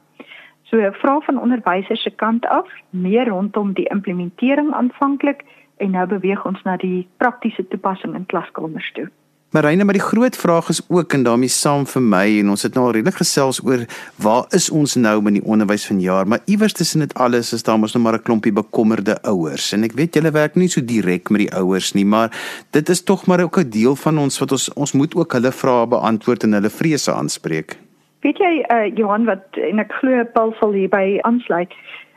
So 0.62 0.76
'n 0.76 0.92
vraag 0.92 1.25
van 1.25 1.40
onderwysers 1.40 2.02
se 2.02 2.11
kant 2.11 2.46
af, 2.46 2.68
meer 2.90 3.28
rondom 3.28 3.73
die 3.73 3.88
implementering 3.88 4.73
aanvanklik 4.73 5.44
en 5.76 5.90
nou 5.90 6.06
beweeg 6.06 6.44
ons 6.44 6.62
na 6.62 6.76
die 6.76 7.08
praktiese 7.16 7.68
toepassing 7.68 8.14
in 8.14 8.26
klaskamers 8.26 8.92
toe. 8.92 9.08
Marine, 9.54 9.84
maar 9.84 9.94
die 9.94 10.02
groot 10.02 10.37
vraag 10.37 10.68
is 10.68 10.80
ook 10.88 11.12
en 11.12 11.23
daarmee 11.23 11.49
saam 11.49 11.84
vir 11.87 12.02
my 12.02 12.25
en 12.40 12.49
ons 12.50 12.64
het 12.66 12.75
nou 12.75 12.88
al 12.88 12.96
redelik 12.96 13.20
gesels 13.20 13.61
oor 13.62 13.84
waar 14.25 14.49
is 14.58 14.66
ons 14.75 14.96
nou 14.99 15.12
met 15.23 15.37
die 15.37 15.44
onderwys 15.46 15.84
van 15.87 16.00
jaar, 16.02 16.26
maar 16.26 16.42
iewers 16.50 16.75
tussen 16.75 17.04
dit 17.04 17.14
alles 17.14 17.52
is 17.54 17.62
daar 17.62 17.78
mos 17.78 17.94
nou 17.94 18.02
maar 18.02 18.18
'n 18.18 18.23
klompie 18.26 18.52
bekommerde 18.52 19.14
ouers. 19.23 19.73
En 19.73 19.84
ek 19.84 19.92
weet 19.92 20.14
julle 20.14 20.30
werk 20.30 20.56
nie 20.56 20.68
so 20.68 20.80
direk 20.84 21.30
met 21.30 21.46
die 21.46 21.54
ouers 21.54 21.92
nie, 21.94 22.04
maar 22.04 22.34
dit 22.70 22.88
is 22.88 23.04
tog 23.04 23.26
maar 23.26 23.40
ook 23.42 23.58
'n 23.58 23.70
deel 23.70 23.94
van 23.96 24.18
ons 24.18 24.38
wat 24.38 24.52
ons 24.52 24.73
ons 24.73 24.92
moet 24.92 25.14
ook 25.14 25.32
hulle 25.32 25.52
vrae 25.52 25.87
beantwoord 25.87 26.42
en 26.42 26.52
hulle 26.52 26.70
vrese 26.70 27.12
aanspreek. 27.12 27.78
Weet 28.23 28.38
jy 28.38 28.64
uh, 28.73 28.96
Johan 28.96 29.25
wat 29.25 29.44
en 29.54 29.78
ek 29.78 29.92
glo 29.92 30.25
Paul 30.25 30.54
sal 30.58 30.73
hierby 30.73 31.18
aansluit. 31.23 31.73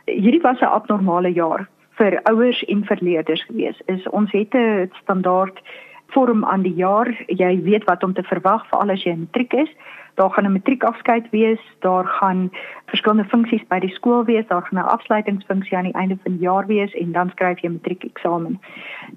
Hierdie 0.05 0.41
was 0.41 0.59
'n 0.59 0.73
abnormale 0.73 1.33
jaar 1.33 1.69
vir 1.97 2.19
ouers 2.23 2.63
en 2.63 2.83
vir 2.83 2.97
leerders 3.01 3.43
gewees. 3.45 3.77
Is 3.85 4.07
ons 4.09 4.31
het 4.31 4.55
'n 4.55 4.89
standaard 5.03 5.61
vorm 6.07 6.45
aan 6.45 6.61
die 6.61 6.73
jaar. 6.73 7.09
Jy 7.27 7.61
weet 7.63 7.83
wat 7.83 8.03
om 8.03 8.13
te 8.13 8.23
verwag 8.23 8.67
veral 8.67 8.89
as 8.89 9.03
jy 9.03 9.15
matriek 9.15 9.53
is. 9.53 9.69
Daar 10.15 10.31
gaan 10.31 10.45
'n 10.45 10.51
matriekafskeid 10.51 11.29
wees, 11.29 11.61
daar 11.79 12.05
gaan 12.05 12.49
verskillende 12.85 13.29
funksies 13.29 13.67
by 13.67 13.79
die 13.79 13.93
skool 13.93 14.25
wees, 14.25 14.47
daar 14.47 14.61
gaan 14.61 14.79
'n 14.79 14.93
afsluitingsfunksie 14.95 15.77
aan 15.77 15.83
die 15.83 15.93
einde 15.93 16.17
van 16.23 16.31
die 16.31 16.41
jaar 16.41 16.65
wees 16.65 16.93
en 16.93 17.11
dan 17.11 17.29
skryf 17.29 17.59
jy 17.59 17.69
matriekeksamen. 17.69 18.59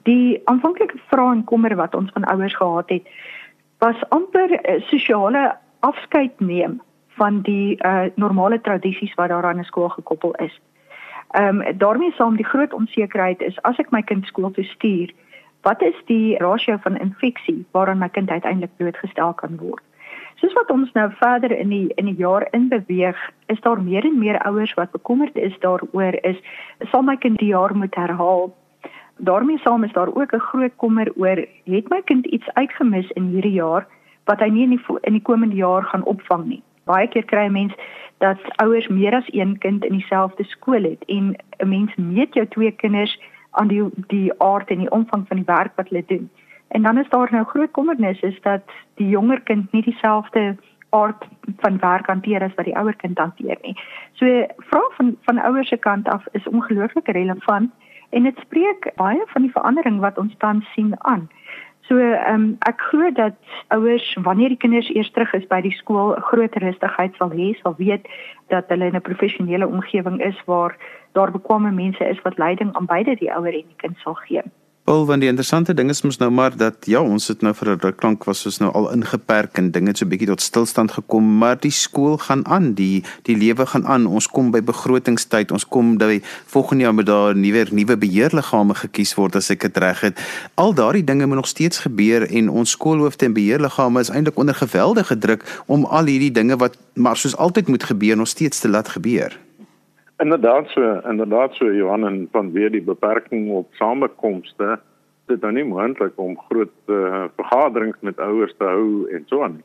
Die 0.03 0.41
aanvanklike 0.45 0.99
vrae 1.09 1.33
en 1.33 1.45
kommer 1.45 1.77
wat 1.77 1.95
ons 1.95 2.11
van 2.13 2.25
ouers 2.25 2.57
gehad 2.57 2.89
het, 2.89 3.09
was 3.79 4.09
amper 4.09 4.61
sosiale 4.79 5.57
afskeid 5.81 6.41
neem 6.41 6.81
van 7.09 7.41
die 7.41 7.77
uh, 7.85 8.03
normale 8.15 8.61
tradisies 8.61 9.15
wat 9.15 9.29
daar 9.29 9.45
aan 9.45 9.59
'n 9.59 9.65
skool 9.65 9.89
gekoppel 9.89 10.35
is. 10.35 10.61
Ehm 11.31 11.61
um, 11.61 11.79
daarmee 11.79 12.13
saam 12.13 12.37
die 12.37 12.51
groot 12.53 12.73
onsekerheid 12.73 13.43
is 13.43 13.63
as 13.63 13.79
ek 13.79 13.91
my 13.91 14.03
kind 14.03 14.27
skool 14.27 14.51
toe 14.51 14.65
stuur, 14.65 15.13
wat 15.63 15.83
is 15.83 15.97
die 16.07 16.37
rasio 16.39 16.77
van 16.83 16.97
infeksie 16.97 17.65
waaraan 17.71 17.99
my 17.99 18.09
kind 18.09 18.31
uiteindelik 18.31 18.77
blootgestel 18.77 19.33
kan 19.33 19.57
word. 19.57 19.83
Soos 20.41 20.53
wat 20.53 20.71
ons 20.71 20.93
nou 20.93 21.11
verder 21.19 21.53
in 21.53 21.69
die 21.69 21.93
in 22.01 22.05
die 22.05 22.17
jaar 22.17 22.49
in 22.51 22.69
beweeg, 22.69 23.19
is 23.47 23.61
daar 23.61 23.83
meer 23.83 24.05
en 24.05 24.19
meer 24.19 24.39
ouers 24.39 24.75
wat 24.75 24.91
bekommerd 24.91 25.37
is 25.37 25.59
daaroor 25.61 26.17
is 26.23 26.41
sal 26.91 27.03
my 27.03 27.17
kind 27.17 27.39
die 27.39 27.53
jaar 27.53 27.77
moet 27.77 27.95
herhaal. 27.95 28.51
daarmee 29.21 29.59
saam 29.59 29.85
is 29.85 29.93
daar 29.93 30.15
ook 30.15 30.33
'n 30.33 30.47
groot 30.51 30.77
kommer 30.77 31.13
oor 31.17 31.47
het 31.65 31.89
my 31.89 32.01
kind 32.03 32.27
iets 32.27 32.49
uitgemis 32.53 33.11
in 33.11 33.25
hierdie 33.25 33.53
jaar 33.53 33.87
wat 34.25 34.41
hy 34.41 34.49
nie 34.49 34.63
in 34.63 34.71
die 34.71 34.99
in 35.01 35.13
die 35.13 35.23
komende 35.23 35.57
jaar 35.57 35.83
gaan 35.83 36.05
opvang 36.05 36.45
nie. 36.45 36.63
Baie 36.85 37.09
keer 37.09 37.25
kry 37.25 37.47
'n 37.47 37.53
mens 37.53 37.75
dat 38.19 38.39
ouers 38.57 38.89
meer 38.89 39.15
as 39.15 39.33
een 39.33 39.59
kind 39.59 39.85
in 39.85 39.93
dieselfde 39.93 40.45
skool 40.45 40.83
het 40.83 41.05
en 41.07 41.37
'n 41.59 41.69
mens 41.69 41.95
meet 41.97 42.35
jou 42.35 42.47
twee 42.47 42.71
kinders 42.71 43.19
aan 43.51 43.69
die 43.69 43.83
die 44.07 44.33
aard 44.39 44.71
en 44.71 44.79
die 44.79 44.91
omvang 44.91 45.27
van 45.29 45.37
die 45.37 45.47
werk 45.47 45.73
wat 45.77 45.89
hulle 45.89 46.05
doen. 46.07 46.31
En 46.69 46.83
dan 46.83 46.99
is 46.99 47.09
daar 47.09 47.29
nou 47.31 47.45
groot 47.45 47.71
kommernis 47.71 48.21
is 48.21 48.41
dat 48.43 48.63
die 48.95 49.09
jonger 49.09 49.41
kind 49.41 49.73
nie 49.73 49.83
dieselfde 49.83 50.57
aard 50.91 51.29
van 51.59 51.79
werk 51.79 52.07
hanteer 52.07 52.43
as 52.43 52.55
wat 52.55 52.65
die 52.65 52.77
ouer 52.77 52.97
kind 52.97 53.19
hanteer 53.19 53.59
nie. 53.63 53.77
So 54.13 54.47
vra 54.57 54.83
van 54.97 55.17
van 55.27 55.39
ouers 55.39 55.69
se 55.69 55.77
kant 55.77 56.09
af 56.09 56.27
is 56.33 56.49
ongelooflik 56.49 57.09
relevant 57.09 57.71
en 58.11 58.23
dit 58.23 58.39
spreek 58.39 58.93
baie 58.97 59.23
van 59.27 59.43
die 59.43 59.53
verandering 59.55 60.01
wat 60.01 60.19
ons 60.19 60.35
tans 60.39 60.73
sien 60.73 60.95
aan. 60.99 61.29
So 61.91 61.99
ehm 61.99 62.35
um, 62.35 62.43
ek 62.71 62.83
glo 62.89 63.09
dat 63.11 63.35
ouers 63.75 64.05
wanneer 64.23 64.53
die 64.53 64.61
kinders 64.63 64.91
eers 64.95 65.11
terug 65.11 65.33
is 65.35 65.47
by 65.51 65.59
die 65.65 65.75
skool, 65.75 66.13
groot 66.29 66.55
rustigheid 66.63 67.17
sal 67.19 67.35
hê, 67.35 67.49
sal 67.59 67.75
weet 67.81 68.07
dat 68.55 68.71
hulle 68.71 68.93
in 68.93 68.99
'n 68.99 69.09
professionele 69.09 69.67
omgewing 69.67 70.21
is 70.23 70.39
waar 70.47 70.77
daar 71.19 71.35
bekwame 71.35 71.73
mense 71.75 72.05
is 72.15 72.23
wat 72.23 72.39
leiding 72.39 72.71
aan 72.79 72.87
beide 72.87 73.17
die 73.19 73.33
ouer 73.35 73.55
en 73.63 73.67
die 73.75 73.81
kind 73.83 73.99
sal 74.07 74.15
gee. 74.15 74.43
Wel, 74.91 75.05
want 75.07 75.23
die 75.23 75.29
interessante 75.31 75.75
ding 75.75 75.91
is 75.93 76.01
mos 76.03 76.17
nou 76.19 76.33
maar 76.35 76.57
dat 76.59 76.87
ja, 76.91 76.99
ons 76.99 77.29
het 77.31 77.45
nou 77.47 77.53
vir 77.55 77.69
'n 77.71 77.79
ruk 77.81 78.03
lank 78.03 78.25
was 78.25 78.47
ons 78.47 78.59
nou 78.59 78.73
al 78.73 78.91
ingeperk 78.93 79.59
en 79.59 79.71
dinge 79.71 79.89
het 79.89 79.99
so 79.99 80.07
bietjie 80.07 80.27
tot 80.27 80.41
stilstand 80.41 80.91
gekom, 80.91 81.39
maar 81.39 81.61
die 81.61 81.71
skool 81.71 82.19
gaan 82.19 82.47
aan, 82.47 82.75
die 82.75 83.05
die 83.23 83.37
lewe 83.37 83.67
gaan 83.67 83.87
aan. 83.87 84.07
Ons 84.07 84.27
kom 84.27 84.51
by 84.51 84.63
begrotingstyd, 84.63 85.53
ons 85.53 85.67
kom 85.69 85.97
by 85.97 86.21
volgende 86.47 86.83
jaar 86.83 86.95
moet 86.95 87.07
daar 87.07 87.37
nuwe 87.37 87.67
nuwe 87.71 87.97
beheerliggame 87.97 88.75
gekies 88.75 89.15
word 89.15 89.37
as 89.37 89.51
ek 89.51 89.61
dit 89.61 89.77
reg 89.77 90.01
het. 90.01 90.19
Al 90.55 90.75
daardie 90.75 91.05
dinge 91.05 91.27
moet 91.27 91.37
nog 91.37 91.47
steeds 91.47 91.79
gebeur 91.79 92.27
en 92.31 92.49
ons 92.49 92.71
skoolhoofde 92.71 93.27
en 93.27 93.33
beheerliggame 93.33 94.01
is 94.01 94.11
eintlik 94.11 94.39
onder 94.39 94.55
geweldige 94.55 95.19
druk 95.19 95.63
om 95.67 95.85
al 95.85 96.05
hierdie 96.05 96.33
dinge 96.33 96.57
wat 96.57 96.77
maar 96.95 97.17
soos 97.17 97.37
altyd 97.37 97.69
moet 97.69 97.85
gebeur 97.85 98.17
nog 98.17 98.29
steeds 98.29 98.59
te 98.59 98.69
laat 98.69 98.89
gebeur. 98.89 99.39
Inderdaad 100.21 100.69
so, 100.69 101.01
inderdaad 101.09 101.55
so 101.55 101.73
Johan 101.73 102.07
en 102.07 102.29
van 102.33 102.53
weer 102.53 102.71
die 102.71 102.83
beperking 102.83 103.51
op 103.51 103.75
samekomste 103.75 104.79
dit 105.31 105.41
nou 105.41 105.53
nie 105.55 105.65
moontlik 105.65 106.19
om 106.21 106.39
groot 106.49 106.93
uh, 106.93 107.25
vergaderings 107.39 107.97
met 108.07 108.21
ouers 108.21 108.55
te 108.59 108.67
hou 108.69 109.09
en 109.15 109.25
so 109.31 109.45
aan. 109.47 109.61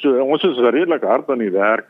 So 0.00 0.16
ons 0.22 0.44
is 0.46 0.58
redelik 0.58 1.04
hard 1.04 1.30
aan 1.30 1.42
die 1.42 1.52
werk 1.52 1.88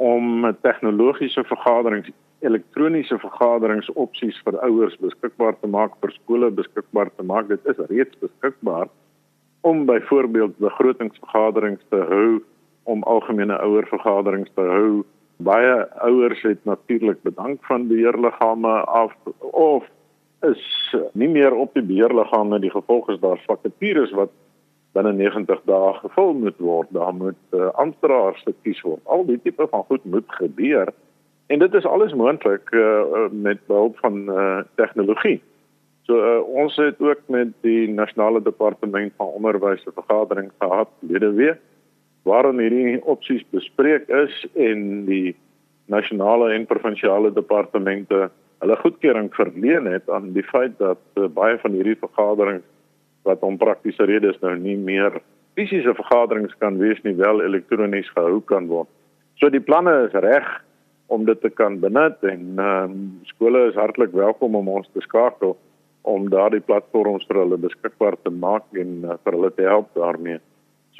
om 0.00 0.46
tegnologiese 0.62 1.42
vergaderings, 1.48 2.12
elektroniese 2.46 3.18
vergaderings 3.20 3.90
opsies 4.00 4.38
vir 4.46 4.60
ouers 4.64 4.96
beskikbaar 5.02 5.58
te 5.60 5.68
maak 5.68 5.96
vir 6.04 6.14
skole 6.20 6.50
beskikbaar 6.54 7.10
te 7.16 7.26
maak. 7.26 7.48
Dit 7.50 7.66
is 7.66 7.80
reeds 7.90 8.16
beskikbaar 8.22 8.88
om 9.66 9.84
byvoorbeeld 9.90 10.56
begrotingsvergaderings 10.62 11.82
te 11.92 12.00
hou, 12.12 12.38
om 12.88 13.02
algemene 13.02 13.58
ouervergaderings 13.60 14.54
te 14.54 14.64
hou 14.64 15.02
baie 15.42 15.88
ouers 16.06 16.42
het 16.42 16.64
natuurlik 16.64 17.22
bedank 17.22 17.64
van 17.64 17.88
beheerliggame 17.88 18.74
af 18.84 19.12
of 19.50 19.84
is 20.40 20.94
nie 21.12 21.28
meer 21.28 21.54
op 21.54 21.74
die 21.74 21.84
beheerliggame 21.84 22.60
die 22.60 22.70
gevolg 22.70 23.08
is 23.08 23.20
daar 23.20 23.42
vakatures 23.46 24.12
wat 24.16 24.32
binne 24.96 25.12
90 25.12 25.60
dae 25.68 25.92
gevul 26.00 26.32
moet 26.34 26.58
word. 26.58 26.88
Daar 26.90 27.14
moet 27.14 27.38
uh, 27.54 27.70
amptenare 27.78 28.34
gekies 28.44 28.80
word. 28.82 29.00
Al 29.04 29.24
die 29.26 29.38
tipe 29.42 29.66
van 29.70 29.84
goed 29.88 30.04
moet 30.04 30.26
gebeur 30.40 30.90
en 31.50 31.58
dit 31.58 31.74
is 31.74 31.86
alles 31.86 32.14
moontlik 32.14 32.70
uh, 32.70 33.26
met 33.30 33.58
behulp 33.66 33.98
van 33.98 34.20
uh, 34.30 34.60
tegnologie. 34.74 35.40
So 36.06 36.18
uh, 36.18 36.42
ons 36.46 36.76
het 36.76 37.00
ook 37.02 37.20
met 37.26 37.52
die 37.66 37.88
nasionale 37.90 38.42
departement 38.42 39.12
van 39.16 39.26
onderwys 39.26 39.84
'n 39.86 39.98
vergadering 39.98 40.50
gehad 40.58 40.88
lede 41.00 41.32
week 41.32 41.58
waarin 42.28 42.60
hierdie 42.60 42.98
opsies 43.08 43.44
bespreek 43.54 44.08
is 44.08 44.34
en 44.54 45.06
die 45.08 45.36
nasionale 45.90 46.52
en 46.54 46.68
provinsiale 46.70 47.32
departemente 47.34 48.28
hulle 48.60 48.76
goedkeuring 48.76 49.30
verleen 49.34 49.88
het 49.88 50.10
aan 50.10 50.32
die 50.36 50.44
feit 50.44 50.76
dat 50.78 51.00
uh, 51.16 51.26
baie 51.32 51.58
van 51.62 51.76
hierdie 51.76 51.98
vergaderings 52.00 52.66
wat 53.28 53.42
om 53.44 53.58
praktiese 53.60 54.04
redes 54.08 54.38
nou 54.44 54.54
nie 54.56 54.76
meer 54.76 55.20
fisiese 55.58 55.94
vergaderings 55.96 56.54
kan 56.58 56.78
wees 56.80 57.00
nie 57.04 57.16
wel 57.18 57.42
elektronies 57.44 58.08
gehou 58.14 58.40
kan 58.48 58.68
word. 58.70 58.88
So 59.40 59.50
die 59.52 59.64
planne 59.64 59.92
is 60.06 60.16
reg 60.24 60.46
om 61.10 61.24
dit 61.26 61.40
te 61.40 61.50
kan 61.50 61.80
benut 61.82 62.20
en 62.28 62.60
um, 62.62 62.94
skole 63.32 63.66
is 63.68 63.78
hartlik 63.78 64.12
welkom 64.16 64.54
om 64.54 64.68
ons 64.68 64.88
te 64.94 65.02
skakel 65.04 65.56
om 66.08 66.28
daardie 66.32 66.62
platforms 66.64 67.26
vir 67.28 67.42
hulle 67.42 67.58
beskikbaar 67.60 68.16
te 68.22 68.32
maak 68.32 68.64
en 68.78 68.92
uh, 69.04 69.16
vir 69.24 69.36
hulle 69.36 69.50
te 69.56 69.66
help 69.66 69.90
daarmee. 69.98 70.38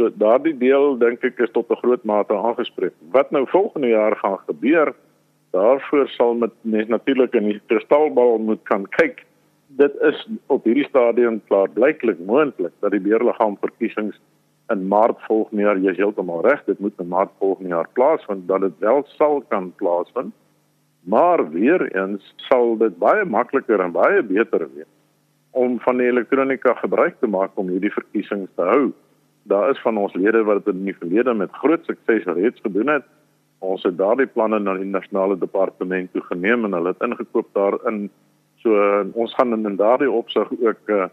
So 0.01 0.09
daardie 0.17 0.55
deel 0.57 0.95
dink 0.97 1.25
ek 1.29 1.43
is 1.45 1.51
tot 1.53 1.69
'n 1.69 1.77
groot 1.83 2.05
mate 2.09 2.33
aangespreek. 2.33 2.95
Wat 3.13 3.31
nou 3.31 3.45
volgende 3.47 3.89
jaar 3.89 4.17
gaan 4.17 4.39
gebeur, 4.49 4.95
daarvoor 5.53 6.09
sal 6.09 6.35
met 6.35 6.53
mens 6.63 6.89
natuurlik 6.89 7.35
in 7.35 7.45
die 7.45 7.61
kristalbal 7.69 8.39
moet 8.39 8.63
kan 8.63 8.87
kyk. 8.97 9.27
Dit 9.77 9.93
is 10.01 10.29
op 10.47 10.65
hierdie 10.65 10.89
stadium 10.89 11.43
klaar 11.49 11.69
blyklik 11.69 12.19
moontlik 12.19 12.73
dat 12.81 12.91
die 12.91 13.01
beheerliggaam 13.01 13.59
verkiesings 13.61 14.17
in 14.73 14.89
Maart 14.89 15.21
volgende 15.29 15.63
jaar, 15.63 15.77
jy 15.77 15.95
heeltemal 15.95 16.41
reg, 16.49 16.65
dit 16.65 16.79
moet 16.79 16.97
in 16.99 17.09
Maart 17.09 17.33
volgende 17.39 17.69
jaar 17.69 17.89
plaasvind 17.93 18.49
dat 18.49 18.61
dit 18.61 18.79
wel 18.79 19.05
sal 19.19 19.45
kan 19.49 19.73
plaasvind. 19.77 20.33
Maar 21.05 21.51
weer 21.51 21.83
eens 21.93 22.35
sal 22.49 22.77
dit 22.79 22.99
baie 22.99 23.25
makliker 23.25 23.81
en 23.81 23.93
baie 23.93 24.23
beter 24.23 24.69
wees 24.75 24.89
om 25.51 25.81
van 25.81 25.97
die 25.97 26.07
elektronika 26.07 26.75
gebruik 26.75 27.21
te 27.21 27.27
maak 27.27 27.51
om 27.55 27.69
hierdie 27.69 27.93
verkiesings 27.93 28.49
te 28.55 28.63
hou. 28.63 28.93
Daar 29.43 29.71
is 29.71 29.81
van 29.81 29.97
ons 29.97 30.15
lede 30.15 30.43
wat 30.45 30.65
dit 30.65 30.75
in 30.75 30.85
die 30.85 30.97
verlede 30.97 31.35
met 31.35 31.53
groot 31.53 31.85
sukses 31.85 32.25
reeds 32.25 32.61
gedoen 32.61 32.89
het. 32.89 33.05
Ons 33.59 33.83
het 33.83 33.97
daardie 33.99 34.27
planne 34.27 34.59
na 34.59 34.75
die 34.75 34.89
nasionale 34.89 35.39
departement 35.39 36.13
toe 36.13 36.23
geneem 36.23 36.65
en 36.65 36.73
hulle 36.73 36.93
het 36.95 37.03
ingekoop 37.03 37.49
daarin. 37.53 38.11
So 38.57 38.77
ons 39.13 39.35
gaan 39.35 39.67
in 39.67 39.77
daardie 39.77 40.11
opsig 40.11 40.49
ook 40.61 40.85
'n 40.89 40.93
uh, 40.93 41.09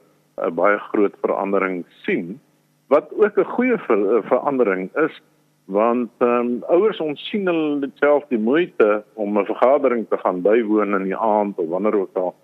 'n 0.48 0.54
baie 0.54 0.78
groot 0.78 1.16
verandering 1.22 1.86
sien. 2.04 2.40
Wat 2.88 3.12
ook 3.14 3.38
'n 3.38 3.44
goeie 3.56 3.78
ver, 3.78 4.24
verandering 4.24 4.96
is 4.96 5.22
want 5.68 6.10
ehm 6.18 6.40
um, 6.40 6.64
ouers 6.72 7.00
ons 7.04 7.30
sien 7.30 7.48
hulle 7.48 7.90
self 8.00 8.24
die 8.32 8.40
moeite 8.40 9.04
om 9.14 9.38
'n 9.38 9.46
vergadering 9.46 10.06
te 10.10 10.18
gaan 10.18 10.42
bywoon 10.42 10.96
in 10.96 11.04
die 11.04 11.18
aand 11.18 11.58
of 11.58 11.68
wanneer 11.68 11.96
ook 11.96 12.16
al 12.16 12.36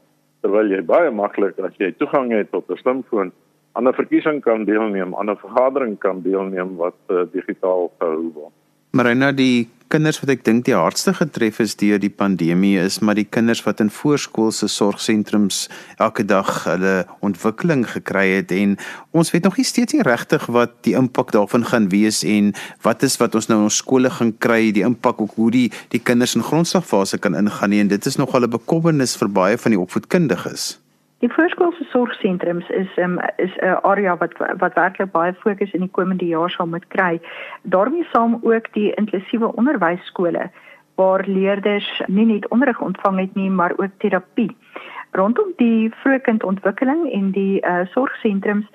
terwyl 0.42 0.68
jy 0.68 0.82
baie 0.84 1.12
maklik 1.12 1.60
as 1.60 1.76
jy 1.78 1.92
toegang 1.92 2.32
het 2.32 2.52
tot 2.52 2.70
'n 2.70 2.76
slimfoon 2.76 3.32
aan 3.74 3.88
'n 3.88 3.94
verkiesing 3.94 4.42
kan 4.42 4.66
deelneem, 4.66 5.16
aan 5.16 5.30
'n 5.30 5.38
vergadering 5.38 5.98
kan 6.00 6.22
deelneem 6.22 6.76
wat 6.76 7.00
uh, 7.08 7.24
digitaal 7.32 7.92
gehou 8.00 8.32
word. 8.34 8.54
Maar 8.94 9.16
nou 9.16 9.34
die 9.34 9.70
kinders 9.94 10.20
wat 10.24 10.32
ek 10.34 10.44
dink 10.46 10.66
die 10.66 10.74
hardste 10.74 11.14
getref 11.14 11.60
is 11.62 11.76
deur 11.78 12.00
die 12.02 12.12
pandemie 12.14 12.76
is 12.82 13.00
maar 13.06 13.18
die 13.18 13.28
kinders 13.30 13.62
wat 13.66 13.82
in 13.84 13.92
voorskoolse 13.94 14.68
sorgsentrums 14.72 15.68
elke 16.02 16.26
dag 16.26 16.50
hulle 16.66 16.94
ontwikkeling 17.26 17.86
gekry 17.92 18.26
het 18.32 18.54
en 18.56 18.74
ons 19.12 19.34
weet 19.34 19.46
nog 19.46 19.58
nie 19.58 19.68
steeds 19.70 19.94
nie 19.94 20.06
regtig 20.06 20.46
wat 20.58 20.74
die 20.88 20.96
impak 20.98 21.34
daarvan 21.36 21.66
gaan 21.70 21.90
wees 21.94 22.24
en 22.26 22.54
wat 22.86 23.06
is 23.06 23.20
wat 23.22 23.38
ons 23.38 23.50
nou 23.52 23.60
in 23.62 23.70
ons 23.70 23.82
skole 23.84 24.10
gaan 24.14 24.34
kry 24.38 24.72
die 24.74 24.86
impak 24.86 25.22
ook 25.22 25.38
hoe 25.42 25.52
die 25.54 25.68
die 25.94 26.02
kinders 26.02 26.38
in 26.38 26.46
grondslagfase 26.46 27.22
kan 27.22 27.38
ingaan 27.38 27.74
nie 27.74 27.84
en 27.86 27.94
dit 27.94 28.06
is 28.10 28.18
nog 28.18 28.34
al 28.34 28.50
'n 28.50 28.58
bekommernis 28.58 29.18
vir 29.18 29.30
baie 29.30 29.58
van 29.58 29.78
die 29.78 29.82
opvoedkundiges. 29.82 30.83
Die 31.24 31.32
voorskoolse 31.32 31.84
sorgsentrums 31.88 32.70
is 32.70 32.98
um, 33.00 33.20
is 33.36 33.54
'n 33.56 33.78
area 33.82 34.18
wat 34.18 34.34
wat 34.58 34.74
werklik 34.74 35.12
baie 35.12 35.34
fokus 35.34 35.72
in 35.72 35.80
die 35.80 35.96
komende 35.98 36.26
jaar 36.26 36.50
sal 36.50 36.68
moet 36.68 36.88
kry. 36.88 37.22
daarmee 37.62 38.04
saam 38.12 38.40
ook 38.42 38.74
die 38.74 38.94
inklusiewe 38.94 39.56
onderwysskole 39.56 40.52
waar 40.96 41.24
leerders 41.28 42.02
nie 42.08 42.26
net 42.26 42.48
onderrig 42.48 42.82
ontvang 42.82 43.20
het 43.20 43.36
nie, 43.36 43.50
maar 43.50 43.74
ook 43.78 43.94
terapie. 43.98 44.58
Rondom 45.12 45.54
die 45.56 45.94
vroegkindontwikkeling 45.96 47.12
en 47.12 47.32
die 47.32 47.66
uh, 47.66 47.80
sorgsentrums 47.86 48.68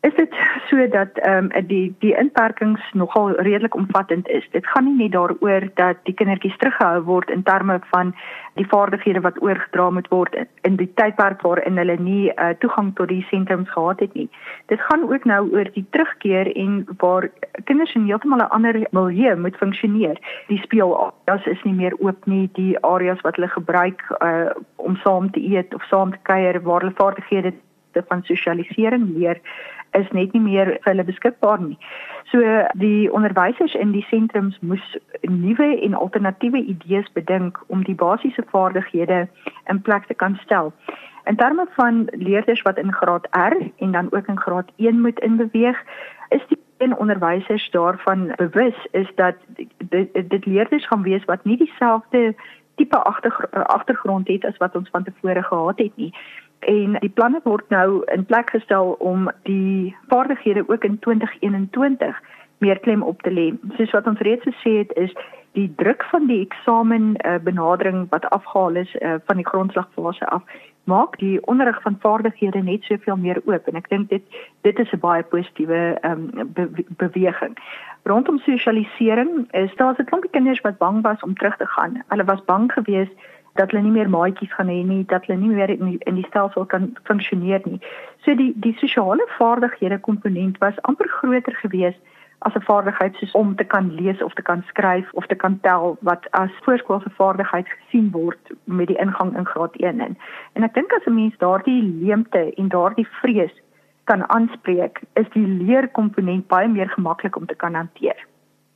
is 0.00 0.14
dit 0.14 0.34
sodat 0.68 1.18
ehm 1.18 1.50
um, 1.52 1.66
die 1.66 1.94
die 1.98 2.14
inperkings 2.16 2.80
nogal 2.92 3.34
redelik 3.36 3.74
omvattend 3.74 4.28
is. 4.28 4.46
Dit 4.50 4.66
gaan 4.66 4.84
nie 4.84 4.96
net 4.96 5.12
daaroor 5.12 5.68
dat 5.74 5.96
die 6.08 6.14
kindertjies 6.14 6.56
teruggehou 6.56 7.02
word 7.04 7.30
in 7.30 7.42
terme 7.42 7.80
van 7.90 8.14
die 8.54 8.66
vaardighede 8.66 9.20
wat 9.20 9.42
oorgedra 9.42 9.90
moet 9.90 10.08
word 10.08 10.36
in 10.68 10.76
die 10.76 10.88
tydperk 10.94 11.42
waarin 11.42 11.76
hulle 11.76 11.96
nie 12.00 12.32
uh, 12.32 12.48
toegang 12.64 12.94
tot 12.96 13.08
die 13.12 13.26
sentrums 13.28 13.70
gehad 13.76 14.00
het 14.00 14.14
nie. 14.14 14.28
Dit 14.72 14.80
gaan 14.88 15.04
ook 15.12 15.24
nou 15.24 15.42
oor 15.52 15.68
die 15.74 15.86
terugkeer 15.90 16.52
en 16.56 16.86
waar 16.98 17.28
kinders 17.64 17.94
in 17.94 18.08
heeltemal 18.08 18.38
'n 18.38 18.54
ander 18.56 18.86
milieu 18.90 19.36
moet 19.36 19.56
funksioneer. 19.56 20.16
Die 20.48 20.62
speelareas 20.62 21.46
is 21.46 21.62
nie 21.62 21.74
meer 21.74 21.94
oop 21.98 22.26
nie, 22.26 22.48
die 22.52 22.78
areas 22.80 23.20
wat 23.20 23.36
hulle 23.36 23.48
gebruik 23.48 24.00
uh, 24.22 24.50
om 24.76 24.96
saam 24.96 25.30
te 25.30 25.40
eet 25.40 25.74
of 25.74 25.84
saam 25.84 26.10
te 26.10 26.18
kuier 26.22 26.62
waar 26.62 26.80
hulle 26.80 26.96
vaardighede 26.96 27.52
van 28.08 28.22
sosialisering 28.22 29.16
leer 29.16 29.40
is 29.92 30.10
net 30.10 30.32
nie 30.32 30.42
meer 30.42 30.66
vir 30.66 30.92
hulle 30.92 31.04
beskikbaar 31.04 31.60
nie. 31.60 31.78
So 32.30 32.40
die 32.78 33.10
onderwysers 33.12 33.74
in 33.74 33.92
die 33.92 34.04
sentrums 34.10 34.58
moes 34.60 34.96
nuwe 35.22 35.70
en 35.82 35.94
alternatiewe 35.94 36.62
idees 36.74 37.10
bedink 37.12 37.58
om 37.66 37.84
die 37.84 37.94
basiese 37.94 38.44
vaardighede 38.52 39.26
in 39.72 39.82
plek 39.82 40.06
te 40.06 40.14
kan 40.14 40.38
stel. 40.44 40.72
In 41.26 41.36
terme 41.36 41.66
van 41.76 42.06
leerders 42.12 42.62
wat 42.62 42.78
in 42.78 42.92
graad 42.92 43.26
R 43.36 43.56
en 43.78 43.92
dan 43.92 44.12
ook 44.12 44.26
in 44.26 44.40
graad 44.40 44.70
1 44.76 45.00
moet 45.00 45.20
inbeweeg, 45.20 45.78
is 46.28 46.46
die 46.48 46.58
en 46.80 46.96
onderwysers 46.96 47.70
daarvan 47.70 48.32
bewus 48.36 48.86
is 48.90 49.08
dat 49.14 49.34
dit, 49.76 50.30
dit 50.30 50.46
leerders 50.46 50.86
gaan 50.86 51.02
wees 51.02 51.24
wat 51.24 51.44
nie 51.44 51.56
dieselfde 51.56 52.34
tipe 52.74 53.02
agtergrond 53.52 54.28
het 54.28 54.44
as 54.44 54.56
wat 54.56 54.76
ons 54.76 54.88
van 54.90 55.04
tevore 55.04 55.42
gehad 55.42 55.78
het 55.78 55.96
nie 55.96 56.14
en 56.60 56.96
die 57.00 57.12
planne 57.14 57.40
word 57.44 57.68
nou 57.68 58.02
in 58.12 58.24
plek 58.24 58.50
gestel 58.50 58.96
om 58.98 59.30
die 59.42 59.96
vaardighede 60.08 60.64
ook 60.68 60.84
in 60.84 60.98
2021 60.98 62.22
meer 62.58 62.78
klem 62.78 63.02
op 63.02 63.22
te 63.22 63.30
lê. 63.32 63.52
Soos 63.76 63.90
wat 63.90 64.06
ons 64.06 64.20
reeds 64.20 64.44
gesê 64.44 64.76
het 64.84 64.92
is 64.96 65.12
die 65.52 65.72
druk 65.76 66.04
van 66.10 66.26
die 66.26 66.40
eksamen 66.44 67.14
uh, 67.26 67.38
benadering 67.42 68.06
wat 68.10 68.28
afgehaal 68.30 68.74
is 68.74 68.94
uh, 69.00 69.14
van 69.26 69.36
die 69.36 69.46
grondslagfase 69.46 70.26
af 70.26 70.42
maak 70.84 71.18
die 71.18 71.46
onderrig 71.46 71.82
van 71.82 71.98
vaardighede 72.00 72.62
net 72.62 72.82
soveel 72.82 73.16
meer 73.16 73.40
oop 73.44 73.66
en 73.68 73.78
ek 73.80 73.88
dink 73.92 74.08
dit 74.08 74.38
dit 74.66 74.78
is 74.78 74.92
'n 74.92 75.02
baie 75.02 75.22
positiewe 75.22 75.98
um, 76.02 76.30
be 76.54 76.84
beweging. 77.02 77.56
Rondom 78.02 78.38
sosialisering 78.38 79.48
is 79.52 79.74
daar 79.76 79.94
'n 79.98 80.04
klompie 80.04 80.30
kinders 80.30 80.60
wat 80.60 80.78
bang 80.78 81.02
was 81.02 81.20
om 81.20 81.34
terug 81.34 81.56
te 81.56 81.66
gaan. 81.66 82.02
Hulle 82.08 82.24
was 82.24 82.44
bang 82.44 82.72
geweest 82.72 83.14
dat 83.54 83.70
hulle 83.70 83.82
nie 83.82 83.96
meer 83.96 84.10
maatjies 84.10 84.52
gaan 84.54 84.68
hê 84.68 84.82
nie, 84.86 85.04
dat 85.06 85.26
hulle 85.26 85.38
nie 85.40 85.54
meer 85.54 85.70
in 85.70 85.84
die, 85.84 85.98
in 86.10 86.14
die 86.14 86.26
stelsel 86.28 86.64
kan 86.64 86.96
funksioneer 87.08 87.60
nie. 87.64 87.80
So 88.24 88.34
die 88.34 88.52
die 88.56 88.76
sosiale 88.78 89.26
vaardighede 89.38 89.98
komponent 89.98 90.58
was 90.58 90.80
amper 90.82 91.08
groter 91.08 91.56
geweest 91.62 92.00
as 92.40 92.54
'n 92.54 92.68
vaardigheid 92.70 93.14
soos 93.16 93.32
om 93.32 93.56
te 93.56 93.64
kan 93.64 93.94
lees 93.94 94.22
of 94.22 94.34
te 94.34 94.42
kan 94.42 94.62
skryf 94.66 95.12
of 95.12 95.26
te 95.26 95.34
kan 95.34 95.60
tel 95.60 95.96
wat 96.00 96.30
as 96.30 96.50
voorskoolse 96.64 97.10
vaardigheid 97.10 97.68
gesien 97.68 98.10
word 98.10 98.52
met 98.64 98.86
die 98.86 99.00
ingang 99.04 99.36
in 99.36 99.46
graad 99.46 99.76
1 99.76 100.00
in. 100.00 100.16
En 100.52 100.62
ek 100.62 100.74
dink 100.74 100.92
as 100.92 101.06
'n 101.06 101.14
mens 101.14 101.36
daardie 101.38 101.82
leemte 101.82 102.54
en 102.54 102.68
daardie 102.68 103.08
vrees 103.20 103.54
kan 104.04 104.28
aanspreek, 104.28 105.00
is 105.14 105.28
die 105.30 105.46
leerkomponent 105.46 106.46
baie 106.46 106.68
meer 106.68 106.88
gemaklik 106.88 107.36
om 107.36 107.46
te 107.46 107.54
kan 107.54 107.74
hanteer. 107.74 108.26